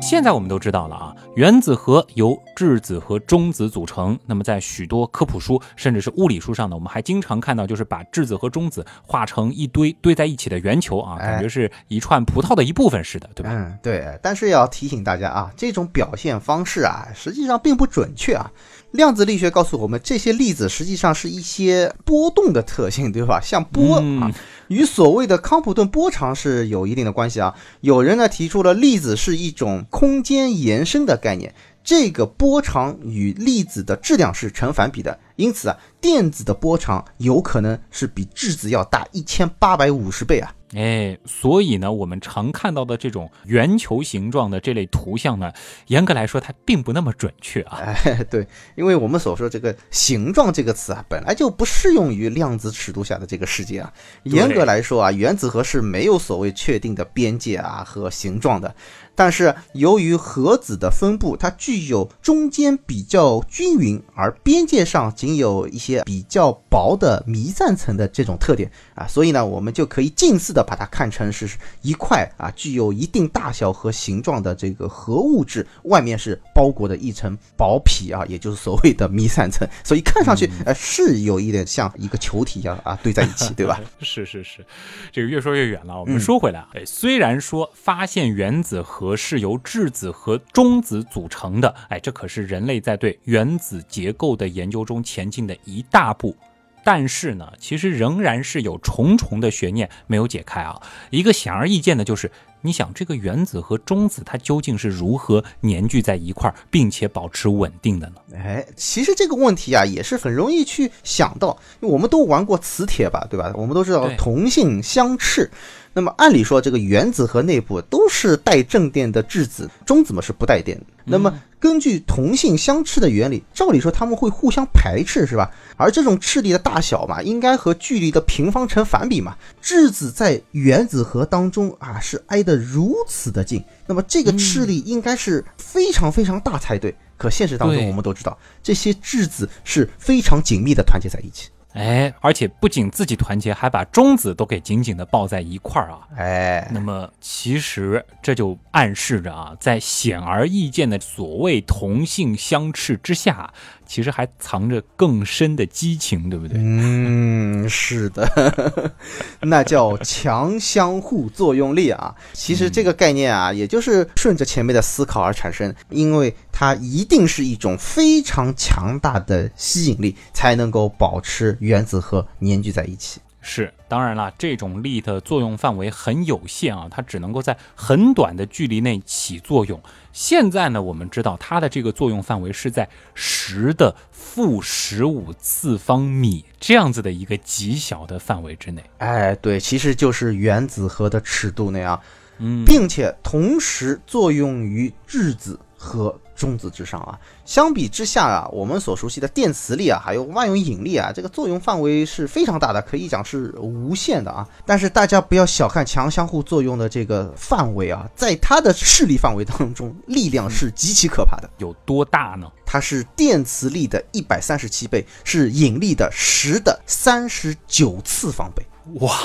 [0.09, 4.19] 现在我们都知道了啊，原子核由质子和中子组成。
[4.25, 13.51] 那么在许多科普书甚至是物理书上呢，我们还经常看到，就是把质子和中子画成一堆堆在一起的圆球啊，感觉是一串葡萄的一部分似的，对吧？
[13.53, 14.19] 嗯，对。
[14.23, 18.51] 但是要提醒大家啊，这种表现方式啊，实际上并不准确啊。
[18.93, 23.39] 量子力学告诉我们，这些粒子实际上是一些波动的特性，对吧？
[23.43, 24.33] 像波啊，
[24.69, 27.55] 与所谓的康普顿波长是有一定的关系啊。
[27.83, 40.55] 有人呢提出了粒子是一种空间延伸的概念，这个波长与粒子的质量是成反比的，因此啊，电子的波长有可能是比质子要大一千八百五十倍啊。
[40.75, 45.51] 哎，所以呢，我们常看到的这种圆球形状的这类图像呢，
[45.87, 47.79] 严格来说它并不那么准确啊。
[47.79, 53.93] 哎， 对，因为我们所说这个“形状”这个词啊，本来就不适用于量子尺度下的这个世界啊。
[54.25, 58.75] 严格来说啊，原子核是没有所谓确定的边界啊和形状的。
[59.19, 71.51] 但是由于核子的分布，它具有中间比较均匀，而边界上仅有一些比较薄的弥散层的这种特点啊，所以呢，我们就可以近似的把它看成是
[71.83, 83.81] 一块啊具有一定大小和形状的这个核物质，外面是包裹的一层薄皮啊，也就是所谓的弥散层，所以看上去呃是有一点像一个球体一样啊堆在一起，对吧？
[84.01, 84.65] 是是是，
[85.11, 89.08] 这个越说越远了，我们说回来，哎，虽然说发现原子核。
[89.17, 96.37] 是由质子和中子组成的，哎，这可是人类在对原子结构的研究中前进的一大步。
[96.85, 100.81] 但是呢，其实仍然是有重重的悬念没有解开啊。
[101.11, 102.31] 一个显而易见的就是，
[102.63, 108.15] 你想这个原子和中子它究竟是如何粘聚在一块儿，并且保持稳定的呢？
[108.35, 113.53] 哎，其实这个问题啊，也是很容易去想到，我们都玩过磁铁吧，对吧？
[113.55, 115.51] 我们都知道同性相斥。
[115.99, 120.87] 那么按理说，这个原子核内部都是带正电的质子，中子嘛是不带电的。
[121.05, 125.51] 那么根据同性相斥的原理，照理说他们会互相排斥，是吧？
[125.77, 129.37] 而这种斥力的大小嘛，应该和距离的平方成反比嘛。
[129.61, 136.95] 质子在原子核当中啊，是挨得如此的近，那么这个斥力应该是非常非常大才对。
[137.17, 141.49] 可现实当中，我们都知道，这些质子是非常紧密的团结在一起。
[141.79, 146.01] 哎，而且不仅自己团结，还把中子都给紧紧的抱在一块儿啊！
[146.17, 153.55] 哎，那么其实这就暗示着啊，在显而易见的所谓同性相斥之下。
[153.89, 156.59] 其实还藏着更深的激情，对不对？
[156.61, 158.93] 嗯，是的，
[159.41, 162.15] 那叫强相互作用力啊。
[162.35, 173.21] 其实这个概念啊，也就是顺着前面的思考而产生，因为它一定是一种非常强大的吸引力，才能够保持原子核粘聚在一起。
[173.51, 179.83] 是，当然了，这种力的作用范围很有限啊，它只能够在很短的距离内起作用。
[180.13, 188.85] 现在呢，我们知道它的这个作用范围是在十的负十五次方米这样子的一个极小的范围之内。
[188.99, 191.99] 哎，对，其实就是原子核的尺度那样，
[192.37, 197.19] 嗯，并且同时作用于质子和中子之上啊。
[197.47, 204.47] 相比之下啊，我们所熟悉的电磁力啊，还有万有引力啊，这个作用范围是非常大的，可以讲是无限的啊。
[204.67, 211.49] 但是大家不要小看强相互作用的这个范围啊，在它的势力范围当中，力量是极其可怕的。
[211.59, 212.51] 有多大呢？
[212.67, 218.63] 它是电磁力的一百三十七倍，是引力的十的三十九次方倍。
[219.01, 219.17] 哇！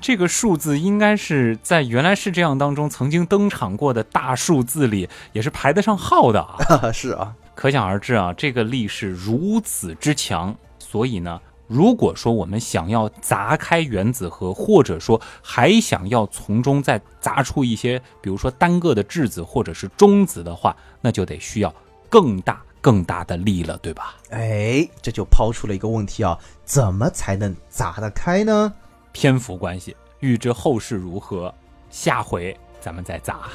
[0.00, 6.90] 这个数字应该是在原来是这样当中曾经登场过的大数字里，也是排得上号的啊。
[6.92, 10.54] 是啊，可想而知啊，这个力是如此之强。
[10.78, 21.74] 所以呢，如果说我们想要砸开原子核，或者说还想要从中再砸出一些，比如说单个的质子或者是中子的话，那就得需要
[22.08, 24.14] 更大更大的力了，对吧？
[24.30, 28.72] 哎，这就抛出了一个问题啊，怎么才能砸得开呢？
[29.12, 31.54] 篇幅关系，预知后事如何，
[31.90, 33.48] 下回咱们再砸。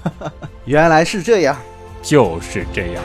[0.64, 1.56] 原来是这样，
[2.02, 3.02] 就是这样。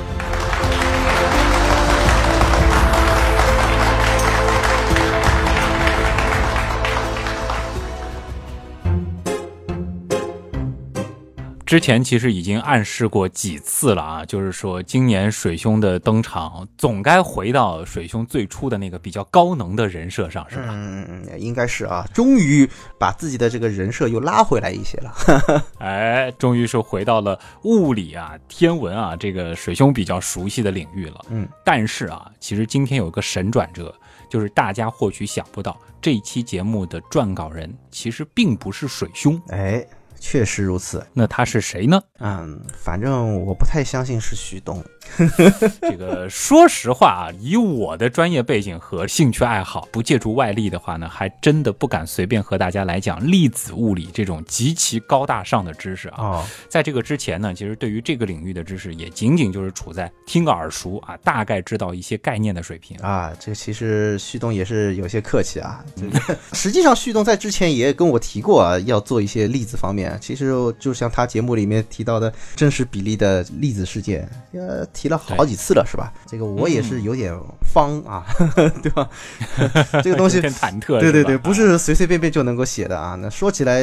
[11.67, 20.63] 之前其实已经暗示过几次了啊，就是说今年水兄的登场总该回到水兄最初的那个比较高能的人设上，是吧？
[20.69, 22.65] 嗯，应该是啊，终于
[22.97, 25.65] 把自己的这个人设又拉回来一些了。
[25.79, 31.25] 哎，终于是回到了物理啊、天文啊这个水兄比较熟悉的领域了。
[31.31, 33.93] 嗯，但是啊，其实今天有个神转折，
[34.29, 39.37] 就是大家或许想不到，这期节目的撰稿人其实并不是水兄。
[39.49, 39.85] 哎。
[40.19, 42.01] 确实如此，那他是谁呢？
[42.19, 44.83] 嗯，反正我不太相信是徐东。
[45.81, 56.45] 这个说实话啊，以我的专业背景和兴趣爱好，不借助外力的话呢，还真的不敢随便和大家来讲粒子物理这种极其高大上的知识啊。
[56.67, 63.31] 在这个之前呢，其实对于这个领域的知识，也仅仅就是处在听个耳熟啊，大概知道一些概念的水平啊。
[63.39, 65.85] 这其实旭东也是有些客气啊。
[66.51, 70.06] 实际上，旭东在之前也跟我提过啊，要做一些粒子方面。
[70.21, 76.13] 其实就像他节目里面提到的真实比例的例子事件，呃，提了好几次了，是吧？
[76.27, 77.33] 这个我也是有点
[77.73, 78.25] 方啊，
[78.83, 79.09] 对吧？
[80.03, 83.15] 这个东西忐忑，对对对，不是随随便便就能够写的啊。
[83.15, 83.81] 那说起来，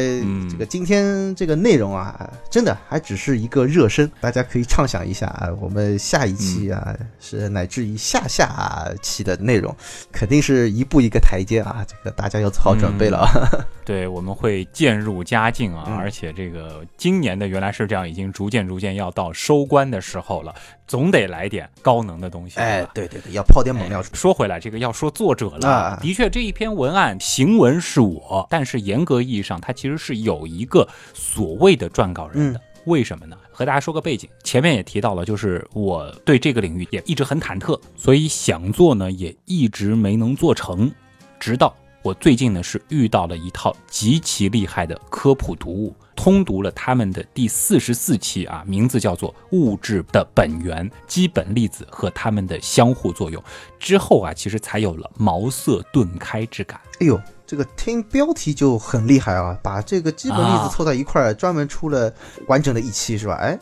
[0.50, 9.74] 这个今天这个内容啊，真的还只是一个热身，大家可以畅想一下啊，我们下一期啊，是乃至于下下期的内容，
[10.12, 13.66] 肯定是一步一个台阶啊，这个大家要做好准备了啊。
[13.84, 20.54] 对，我们会渐入佳境啊，而且这个今年的原来是这样，已经逐渐逐渐要到收官的时候了，
[20.86, 22.60] 总得来点高能的东西。
[22.60, 24.00] 哎，对对对，要泡点猛料。
[24.12, 32.60] 说回来，这个要说作者了，的确这一篇文案行文是我，但是严格意义上，它其实是有一个所谓的撰稿人的。
[32.84, 33.36] 为什么呢？
[33.50, 40.92] 和大家说个背景，前面也提到了，就是我对这个领域也一直很忐忑，所以想做呢，也一直没能做成，
[41.40, 41.74] 直到。
[42.02, 53.42] 我最近呢是遇到了一套极其厉害的科普读物，通读了他们的第四十四期啊，名字叫做《物质的本源：基本粒子和它们的相互作用》。
[53.78, 56.80] 之后啊，其实才有了茅塞顿开之感。
[57.00, 62.12] 哎呦，这个听标题就很厉害啊，把这个基本粒子凑在一块儿，专门出了
[62.46, 63.34] 完整的一期是吧？
[63.34, 63.58] 哎。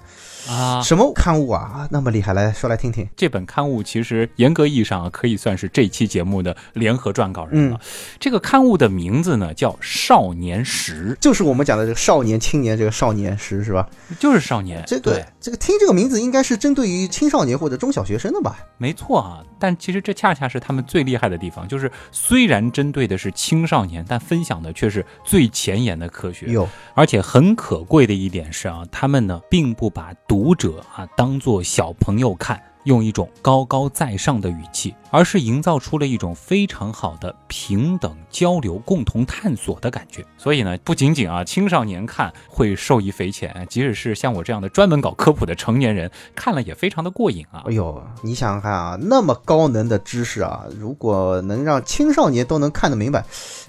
[0.49, 1.87] 啊，什么刊物啊？
[1.91, 3.09] 那么厉害，来说来听听。
[3.17, 7.81] 这本刊物其实严格意义上啊可以算是这期节目的联合撰稿人了。
[8.19, 13.89] 这个刊物的名字呢叫《少年时》，就是我们讲的这个少年、青年这个少年时是吧？
[14.19, 14.83] 就是少年。
[14.87, 18.59] 这个这个听这个名字应该是针对于青少年或者中小学生的吧？
[18.79, 26.47] 没错啊，但其实这恰恰是他们最厉害的地方，就是虽然针对的是青少年，但分享的却是最前沿的科学。
[26.47, 30.13] 有，而且很可贵的一点是啊，他们呢并不把。
[30.33, 32.59] 读者啊，当做小朋友看。
[32.85, 40.25] 用一种高高在上的语气，而是营造出了一种非常好的平等交流、共同探索的感觉。
[40.39, 47.63] 所以呢，不仅仅啊青少年看会受益匪浅，即使是像我这样的专门搞科普的成年人看了也非常的过瘾啊！
[47.67, 53.23] 哎呦，你想想看啊，那么高能的知识啊，如果能让青少年都能看得明白，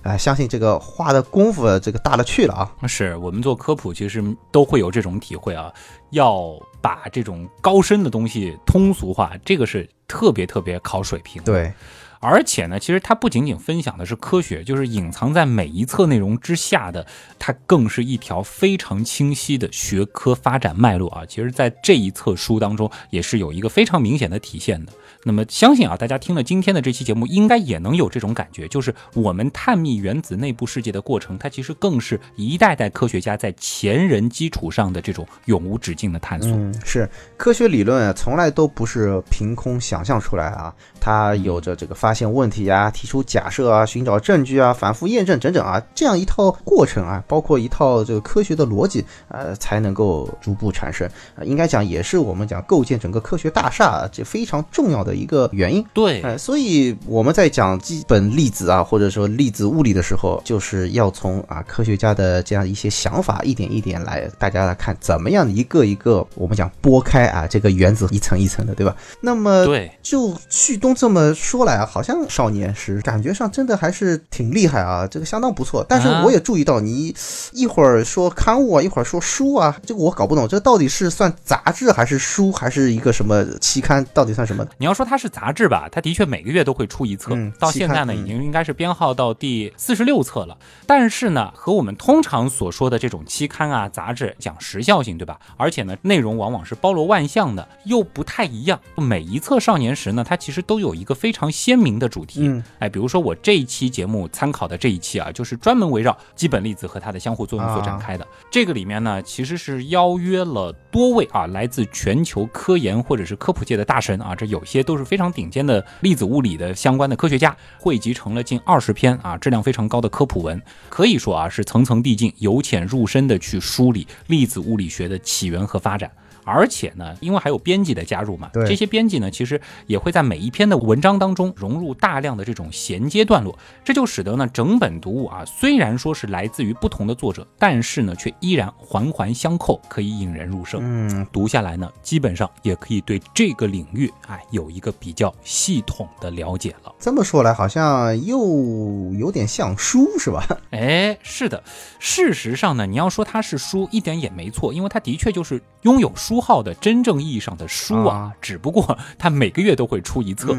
[0.04, 2.88] 哎，相信这个花的功夫这个大了去了啊！
[2.88, 5.70] 是我们做科普其实都会有这种体会啊，
[6.12, 6.58] 要。
[6.84, 11.41] 把这种高深的东西通俗化，这个是特别特别考水平。
[11.43, 11.74] 对，
[12.20, 17.06] 而且呢，其实它不仅仅分享的是科学，就是隐藏在每一册内容之下的，
[17.38, 21.26] 它更是一条非常清晰的学科发展脉络啊。
[21.26, 24.93] 其实，在这一册书当中，也是有一个非常明显的体现的。
[25.26, 36.52] 那么，相信啊，大家听了今天的这期节目，应该也能有这种感觉，就是我们探秘原子内部世界的过程，它其实更是一代代科学家在前人基础上的这种永无止境的探索。
[36.52, 51.08] 嗯，是科学理论啊，从来都不是凭空想象出来啊，它有着这个发现问题啊、提出假设啊、寻找证据啊、反复验证整整啊这样一套过程啊，包括一套这个科学的逻辑，呃，才能够逐步产生
[51.38, 51.44] 啊。
[51.46, 55.12] 应该讲，也是我们讲构建整个科学大厦这非常重要的。
[55.16, 68.95] 一个原因，对，哎，所以我们在讲基本粒子啊，或者说粒子物理的时候，就是要从啊科学家的这样一些想法一点一点来，大家来看怎么样一个一个我们讲拨开啊这个原子一层一层的，对吧？
[69.22, 75.86] 那么对，就旭东这么说来啊，好像少年时感觉上真的还是挺厉害啊，这个相当不错。
[75.88, 77.16] 但是我也注意到你
[77.51, 84.03] 一会儿说刊物啊，一会儿说书啊，这个我搞不懂，这到底是算杂志还是书，还是一个什么期刊？
[84.14, 84.66] 到底算什么？
[84.80, 85.03] 你要说。
[85.04, 85.88] 它是杂志吧？
[85.91, 90.58] 它的确每个月都会出一册，到现在呢，已经应该是编号到第四十六册了。
[90.88, 95.39] 但是呢，和我们通常所说的这种期刊啊、杂志讲时效性，对吧？
[95.58, 98.80] 而且呢，内容往往是包罗万象的，又不太一样。
[98.95, 102.64] 每一册少年时呢，它其实都有一个非常鲜明的主题。
[102.80, 108.26] 哎，比如说我这一期节目参考的这一期啊，就是专门围绕基本粒子和它的相互作用所展开的。
[108.49, 114.93] 这个里面呢，其实是邀约了多位啊，来自全球科研或者是科普界的大神啊，这有些都。
[114.94, 126.12] 就是非常顶尖的粒子物理的相关的科学家汇集成了近二十篇啊质量非常高的科普文，可以说啊是层层递进、由浅入深的去梳理粒子物理学的起源和发展。
[126.46, 140.80] 而且呢，因为还有编辑的加入嘛，这些编辑呢，其实也会在每一篇的文章当中融入大量的这种衔接段落，这就使得呢，整本读物啊，虽然说是来自于不同的作者，但是呢，却依然环环相扣，可以引人入胜。
[140.84, 146.94] 嗯，读下来呢，基本上也可以对这个领域啊有一个比较系统的了解了。
[147.00, 150.46] 这么说来，好像又有点像书，是吧？
[150.72, 151.64] 哎，是的。
[152.00, 156.33] 事实上呢，你要说它是书，一点也没错，因为它的确就是拥有书。
[156.34, 160.58] 书号的真正意义上的书啊，只不过它每个月都会出一册，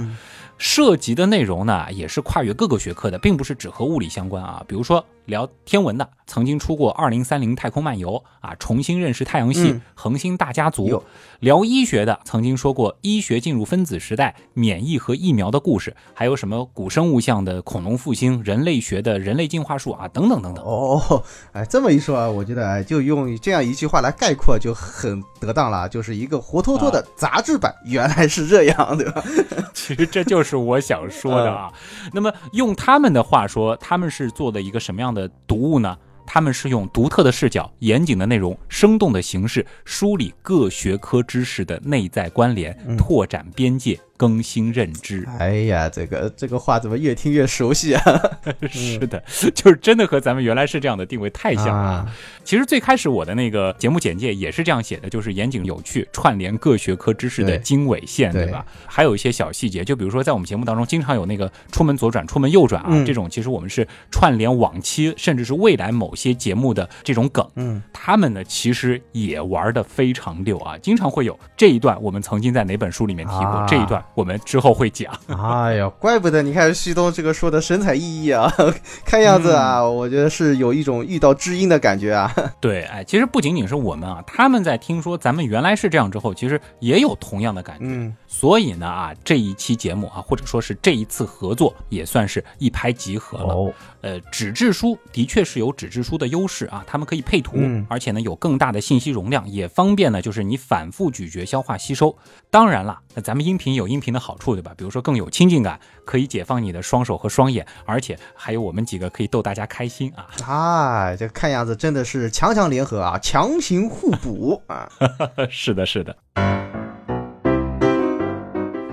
[0.56, 4.62] 涉及的内容呢也是跨越各个学科的，并不是只和物理相关啊。
[4.68, 8.10] 比如说聊天文的，曾经出过《二零三零太空漫游》
[8.40, 11.02] 啊，重新认识太阳系、恒星大家族；
[11.40, 20.64] 聊医学的，曾经说过医学进入分子时代、免疫和疫苗的故事，还有什么古生物像的恐龙复兴、人类学的人类进化术啊，等等等等。
[20.64, 21.22] 哦，
[21.52, 25.22] 哎，这么一说啊，我觉得哎，就用这样一句话来概括就很。
[25.44, 29.22] 得当了，就是一个活脱脱的杂志版，原来是这样，对吧？
[29.74, 31.70] 其实这就是我想说的啊。
[32.14, 35.96] 那么用他们的话说，他们是做的一个什么样的读物呢？
[36.26, 44.00] 他们是用独特的视角、严谨的内容、生动的形式梳理各学科知识的内在关联，拓展边界。
[44.16, 48.02] 更新认知，哎呀，这个这个话怎么越听越熟悉啊？
[48.70, 49.22] 是的，
[49.54, 52.08] 就是真的和咱们原来是这样的定位太像了。
[52.44, 58.64] 其实最开始我的那个节目简介也是这样写的，就是严谨有趣，串联各学科知识的经纬线，对吧？
[58.86, 67.48] 还有一些小细节，就比如说在我们节目当中，经常有那个出门左转、出门右转啊，这种其实我们是串联往期甚至是未来某些节目的这种梗。
[67.56, 74.03] 嗯，他们呢其实也玩的非常溜啊，经常会有这一段，我们曾经在哪本书里面提过这一段。
[74.14, 75.12] 我们之后会讲。
[75.28, 78.52] 哎呀，怪不得你看旭东这个说的神采奕奕啊，
[79.04, 82.32] 看样子啊，我觉得是有一种遇到知音的感觉啊。
[82.60, 87.84] 对，哎，其实不仅仅是我们啊，他们在听说咱们原来是这样之后，其实也有同样的感觉。
[87.86, 93.74] 嗯，所以呢啊，这一期节目啊，或者说是这一次合作，也算是一拍即合了。
[94.04, 97.56] 呃，纸质书的确是有纸质书的优势啊，他们可以配图，
[97.88, 102.14] 而且呢有更大的信息容量，也方便呢，就是你反复咀嚼、消化、吸收。
[102.50, 104.74] 当然了，那咱们音频有音频的好处，对吧？
[104.76, 110.28] 比如说更有亲近感，可以解放你的双手和双眼，而且还有我们几个可以逗大家开心啊！
[110.46, 114.86] 啊，这看样子真的是强强联合啊，强行互补啊！
[115.48, 116.14] 是的，是的。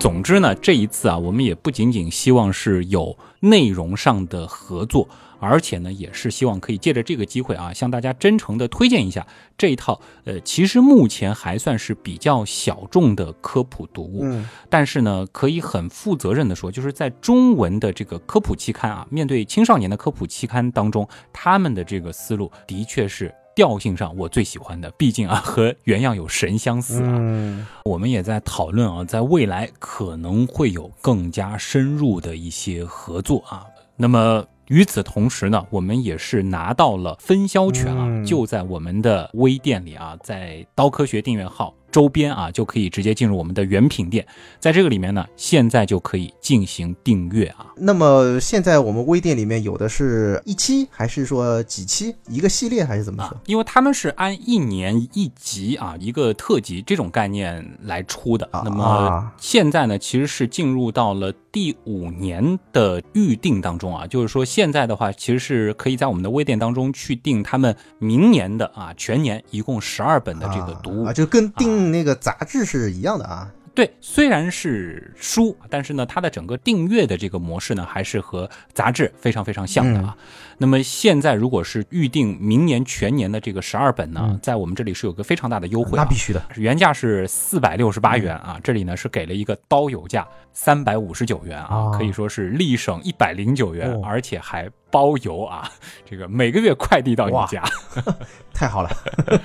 [0.01, 5.07] 总之呢，这一次啊，我们也不仅仅希望是有内容上的合作，
[5.39, 14.25] 而且呢，也是希望可以借着这个机会啊，向大家真诚的推荐一下这一套呃，其实目前还算是比较小众的科普读物。
[14.71, 23.31] 但是呢，可以很负责任的说，就是在中文的这个科普期刊啊，面对青少年的科普期刊当中，他们的这个思路的确是。
[23.55, 27.17] 调性上我最喜欢的，毕竟啊 和原样有神相似啊。
[27.19, 33.65] 嗯我们也在讨论啊，在未来可能会有更加深入的一些合作啊。
[33.97, 44.25] 那么与此同时呢，我们也是拿到了分销权啊，嗯就在我们的微店里啊，在刀科学订阅号周边啊，就可以直接进入我们的原品店，
[44.59, 47.67] 在这个里面呢，现在就可以进行订阅啊。
[47.75, 52.15] 那么现在我们微店里面有的是一期，还是说几期？
[52.27, 53.35] 一个系列还是怎么说？
[53.35, 58.47] 啊，因为他们是按一年一集啊，一个特辑这种概念来出的。
[58.51, 73.49] 啊那么啊现在呢，其实是进入到了第五年的预定当中啊，就是说现在的话，其实是可以在我们的微店当中去订他们明年的啊全年一共十二本的这个读物啊，就跟订那个杂志是一样的啊。
[73.73, 80.13] 对，虽然是书，但是呢，它的整个订阅的这个模式呢，还是和杂志非常非常像的啊。
[80.57, 86.43] 那么现在如果是预定明年全年的这个十二本呢，在我们这里是有个非常大的优惠、啊，那必须的。
[86.57, 95.71] 原价是四百六十八元啊，这里呢是给了一个刀友价三百五十九元啊，哦可以说是立省一百零九元，哦而且还包邮啊，
[96.05, 97.63] 这个每个月快递到你家。
[98.53, 98.89] 太好了，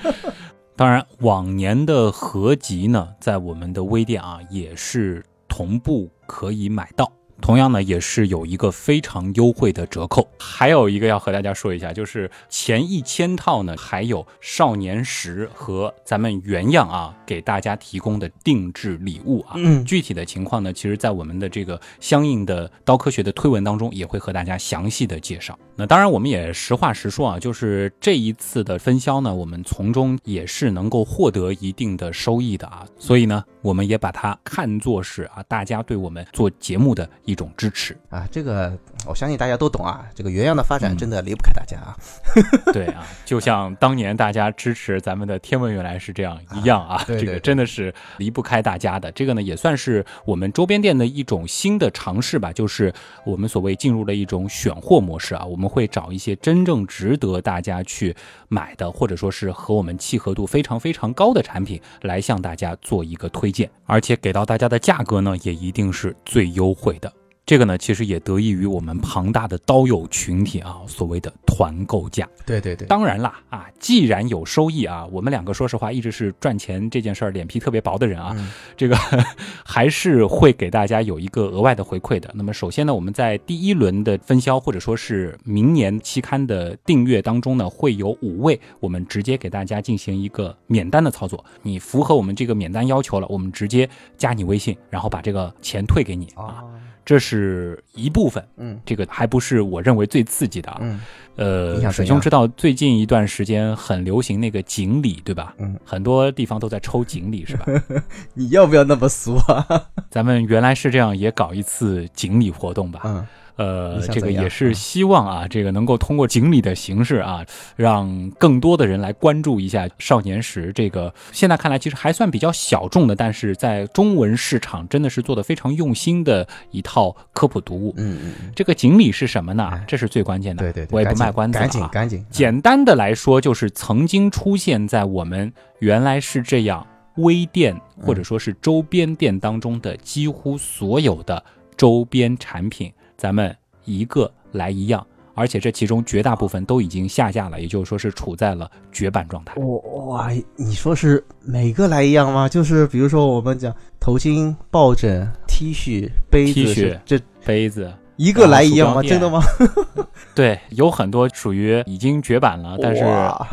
[0.77, 7.11] 当然，往年的合集呢，在我们的微店啊也是同步可以买到。
[7.41, 10.27] 同样呢，也是有一个非常优惠的折扣。
[10.39, 19.53] 还有一个要和大家说一下，就是前一千套呢，还有少年时和咱们原样啊给大家提供的定制礼物啊。
[19.55, 25.57] 嗯具体的情况呢，其实在我们的这个相应的刀科学的推文当中，也会和大家详细的介绍。
[25.75, 37.95] 那当然，我们也实话实说啊，就是这一次的分销呢，我们从中也是能够获得一定的收益的啊，所以呢，我们也把它看作是啊，大家对我们做节目的一种支持。
[38.09, 38.75] 啊，这个
[39.05, 40.05] 我相信大家都懂啊。
[40.15, 41.95] 这个原样的发展嗯真的离不开大家啊。
[42.73, 49.11] 对啊，就像当年大家支持咱们的天文原来是这样一样啊，这个对对对真的是离不开大家的。
[49.11, 52.93] 这个呢，也算是我们周边店的一种新的尝试吧，就是
[53.25, 58.15] 我们所谓进入了一种选货模式啊，我们会找一些真正值得大家去
[58.49, 67.11] 买的，或者说是和我们契合度非常非常高的产品来向大家做一个推荐，而且给到大家的价格呢，也一定是最优惠的。
[67.47, 72.27] 这个呢，其实也得益于我们庞大的刀友群体啊，所谓的团购价。
[72.45, 78.97] 对对对，当然啦，啊，既然有收益啊，我们两个说实话一直是赚钱这件事儿脸皮特别薄的人啊，嗯这个
[79.63, 82.29] 还是会给大家有一个额外的回馈的。
[82.35, 91.45] 那么首先呢，我们在第一轮的分销或者说是明年期刊的订阅当中呢，会有五位我们直接给大家进行一个免单的操作。
[91.61, 96.43] 你符合我们这个免单要求了，我们直接加你微信，然后把这个钱退给你啊。
[96.43, 96.63] 啊，
[97.07, 100.79] 这是一部分，嗯这个还不是我认为最刺激的啊。
[100.81, 100.99] 嗯
[101.37, 105.53] 呃，水兄知道最近一段时间很流行那个锦鲤，对吧？
[105.59, 107.65] 嗯，很多地方都在抽锦鲤，是吧？
[108.33, 109.65] 你要不要那么俗啊？
[110.11, 113.01] 咱们原来是这样，也搞一次锦鲤活动吧。
[113.05, 113.25] 嗯
[113.57, 117.45] 呃这个也是嗯希望啊，这个能够通过锦鲤的形式啊，
[117.75, 127.93] 让更多的人来关注一下少年时这个现在看来其实还算比较小众的，但是在中文市场真的是做的非常用心的一套科普读物。
[127.97, 129.83] 嗯嗯嗯，这个锦鲤是什么呢哎？
[129.87, 130.63] 这是最关键的。
[130.63, 131.87] 对对对，我也不卖关子了赶紧啊。
[131.91, 136.85] 赶紧，简单的来说，就是曾经出现在我们原来是这样
[137.15, 141.43] 微店或者说是周边店当中的几乎所有的
[141.75, 143.55] 周边产品，咱们
[143.85, 149.55] 一个来一样，而且这其中绝大部分都已经下架了，也就是说是处在了绝版状态。
[149.55, 152.47] 哇，你说是每个来一样吗？
[152.47, 159.01] 就是比如说我们讲头巾、抱枕、T 恤、杯 T 子，恤这杯子，一个来一样吗？
[159.01, 159.41] 真的吗？
[160.35, 163.03] 对，有很多属于已经绝版了，但是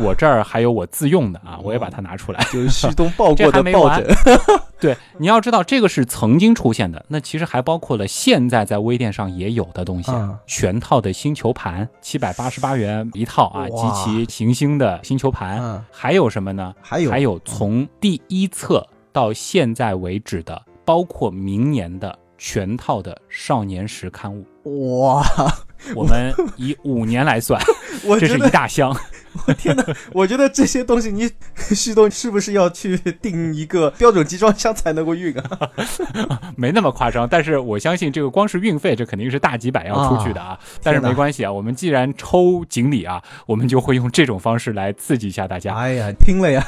[0.03, 2.45] 我这儿还有我自用的啊，我也把它拿出来。
[2.53, 4.07] 就是旭东抱过的 抱枕，
[4.81, 10.37] 对，你要知道这个是曾经出现的，那其实还包括了现在在微店上也有的东西，嗯。
[10.47, 15.85] 全套的星球盘，七百八十八元一套啊，集哇齐行星的星球盘，嗯。
[15.91, 16.75] 还有什么呢？
[16.81, 17.11] 还有。
[17.11, 24.31] 还有从第一册到现在为止的，包括明年的全套的少年时刊
[24.65, 25.25] 物，哇，
[25.97, 27.59] 我们以五年来算，
[28.21, 28.95] 这是一大箱。
[29.59, 31.31] 天哪，我觉得这些东西你
[31.75, 35.71] 旭东是不是要去订一个标准集装箱才能够运啊？
[36.57, 40.59] 没那么夸张，但是我相信这个光是运费，这肯定是大几百要出去的啊。
[40.83, 45.75] 但是没关系啊，我们既然抽锦鲤啊，我们就会用这种方式来刺激一下大家。
[45.75, 46.65] 哎呀，拼了呀！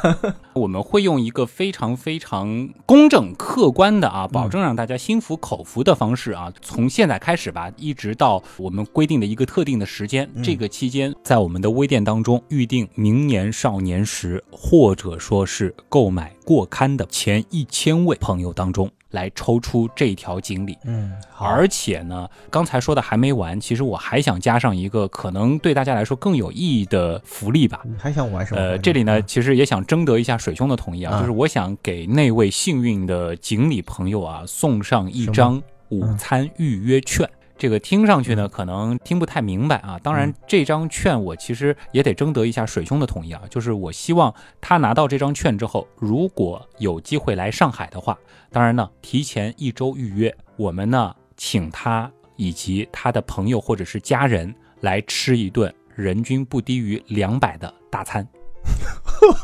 [0.54, 20.74] 我们会用一个非常非常公正客观的啊，保证让大家心服口服的方式啊，从现在开始吧，一直到我们规定的一个特定的时间，嗯这个期间在我们的微店当中预定明年少年时，或者说是购买过刊的前一千位朋友当中，来抽出这条锦鲤。
[20.86, 27.82] 嗯，而且呢，刚才说的还没完，其实我还想加上一个可能对大家来说更有意义的福利吧。
[27.84, 28.60] 你还想玩什么？
[28.60, 37.28] 呃，这里呢，其实也想征得一下水兄的同意啊，啊就是我想给那位幸运的锦鲤朋友啊送上一张午餐预约券。
[37.58, 39.98] 这个听上去呢，可能听不太明白啊。
[40.02, 43.42] 当然嗯，这张券我其实也得征得一下水兄的同意啊。
[43.48, 48.18] 就是我希望他拿到这张券之后，如果有机会来上海的话，
[48.50, 58.26] 当然呢，提前一周预约，我们呢请他以及他的朋友或者是家人来吃一顿人均不低于两百的大餐。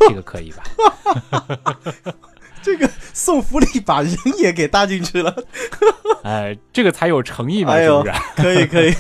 [0.09, 0.63] 这个可以吧？
[2.63, 5.35] 这个送福利把人也给搭进去了，
[6.23, 8.13] 哎，这个才有诚意嘛，哎是不是？
[8.37, 8.95] 可 以可以，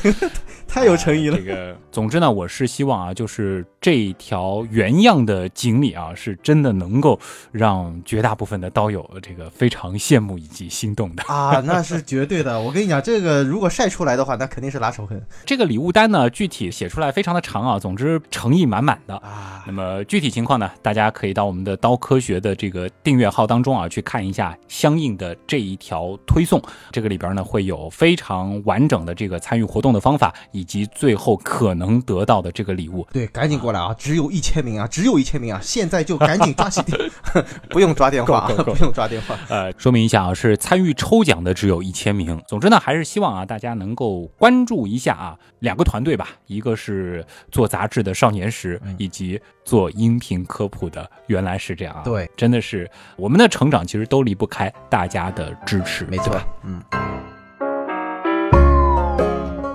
[0.73, 1.45] 太有诚意了这。
[1.45, 7.21] 个，总之呢，我是希望啊，就是这条原样的锦鲤啊，是真的能够
[7.51, 11.23] 让绝大部分的刀友这个非常羡慕以及心动的。
[11.29, 12.59] 啊，那是绝对的。
[12.59, 19.15] 我跟你讲，这个如果晒出来的话，那肯定是拉仇恨这个礼物单呢，具体写出来非常的长啊，总之诚意满满的。
[19.17, 19.73] 啊那。
[19.75, 26.63] 么具体情况呢，大家可以到我们的刀科学的这个订阅号当中啊，去看一下相应的这一条推送。
[26.91, 33.07] 这个里边呢，会有非常完整的这个参与活动的方法，以及最后可能得到的这个礼物。
[33.13, 33.95] 对，赶紧过来啊！
[33.99, 35.61] 只有一千名啊，只有一千名啊！
[35.63, 36.99] 现在就赶紧抓起电，
[37.69, 39.37] 不用抓电话啊，不用抓电话。
[39.49, 42.41] 呃，说明一下啊，是参与抽奖的只有一千名。
[42.47, 52.03] 总之呢，还是希望啊，大家能够关注一下啊，两个团队吧，一个是做杂志的少年时，嗯以及做音频科普的原来是这样啊。
[52.05, 56.83] 对，真的是我们的成长其实都离不开大家的支持，没错？，嗯，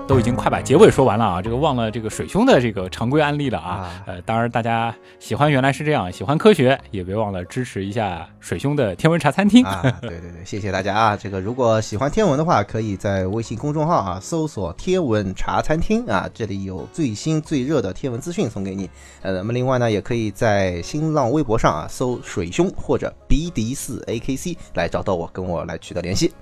[0.08, 3.68] 都已经快把结尾说完了啊，这个忘了这个水兄的这个常规案例了啊。
[3.68, 9.62] 啊呃，当然大家喜欢原来是这样，喜欢科学，也别忘了支持一下水兄的天文茶餐厅。
[9.66, 11.14] 啊，对对对，谢谢大家啊！
[11.16, 18.88] 这个如果喜欢天文的话，可以在微信公众号啊搜索“天文茶餐厅”啊，这里有最新最热的天文资讯送给你。
[19.20, 26.32] 呃，那么另外呢，也可以在新浪微博上啊搜“水兄”或者 “B D 四 A K C” 来找到我，跟我来取得联系。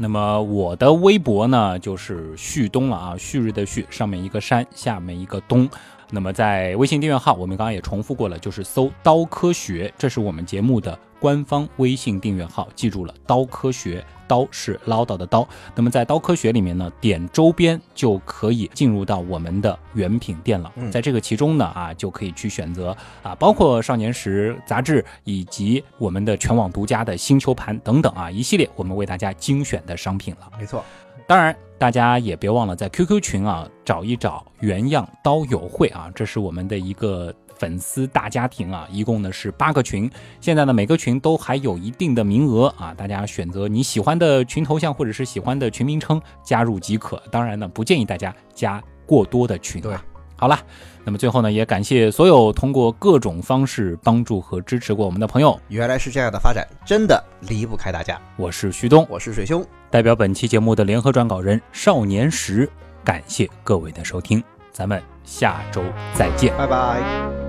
[0.00, 5.68] 那么我的微博呢，就是旭东了啊，旭日的旭，上面一个山，下面一个东。
[6.10, 15.48] 那么在微信订阅号，我们刚刚也重复过了，就是搜“刀科学”，这是我们节目的官方微信订阅号，记住了，“刀科学”，刀是唠叨的刀。
[15.74, 20.70] 那么在刀科学里面呢，点周边就可以进入到我们的原品店了。
[20.76, 30.50] 嗯在这个其中呢，啊，就可以去选择啊，包括少年时杂志以及我们的全网独家的星球盘等等啊，一系列我们为大家精选的商品了。
[30.58, 30.84] 没错，
[31.26, 47.22] 当然，大家也别忘了在 QQ 群啊找一找原样刀友会啊，这是我们的一个粉丝大家庭啊，一共呢是八个群，现在呢每个群都还有一定的名额啊，大家选择你喜欢的群头像或者是喜欢的群名称加入即可。
[47.30, 49.82] 当然呢，不建议大家加过多的群、啊。
[49.82, 49.96] 对。
[50.40, 50.56] 好了，
[51.04, 55.60] 那么最后呢，也感谢所有通过各种方式帮助和支持过我们的朋友。
[55.66, 58.20] 原来是这样的发展，真的离不开大家。
[58.36, 62.70] 我是徐东，我是水兄，代表本期节目的联合撰稿人少年时，
[63.02, 64.40] 感谢各位的收听，
[64.70, 65.82] 咱们下周
[66.14, 66.56] 再见。
[66.56, 67.47] 拜拜。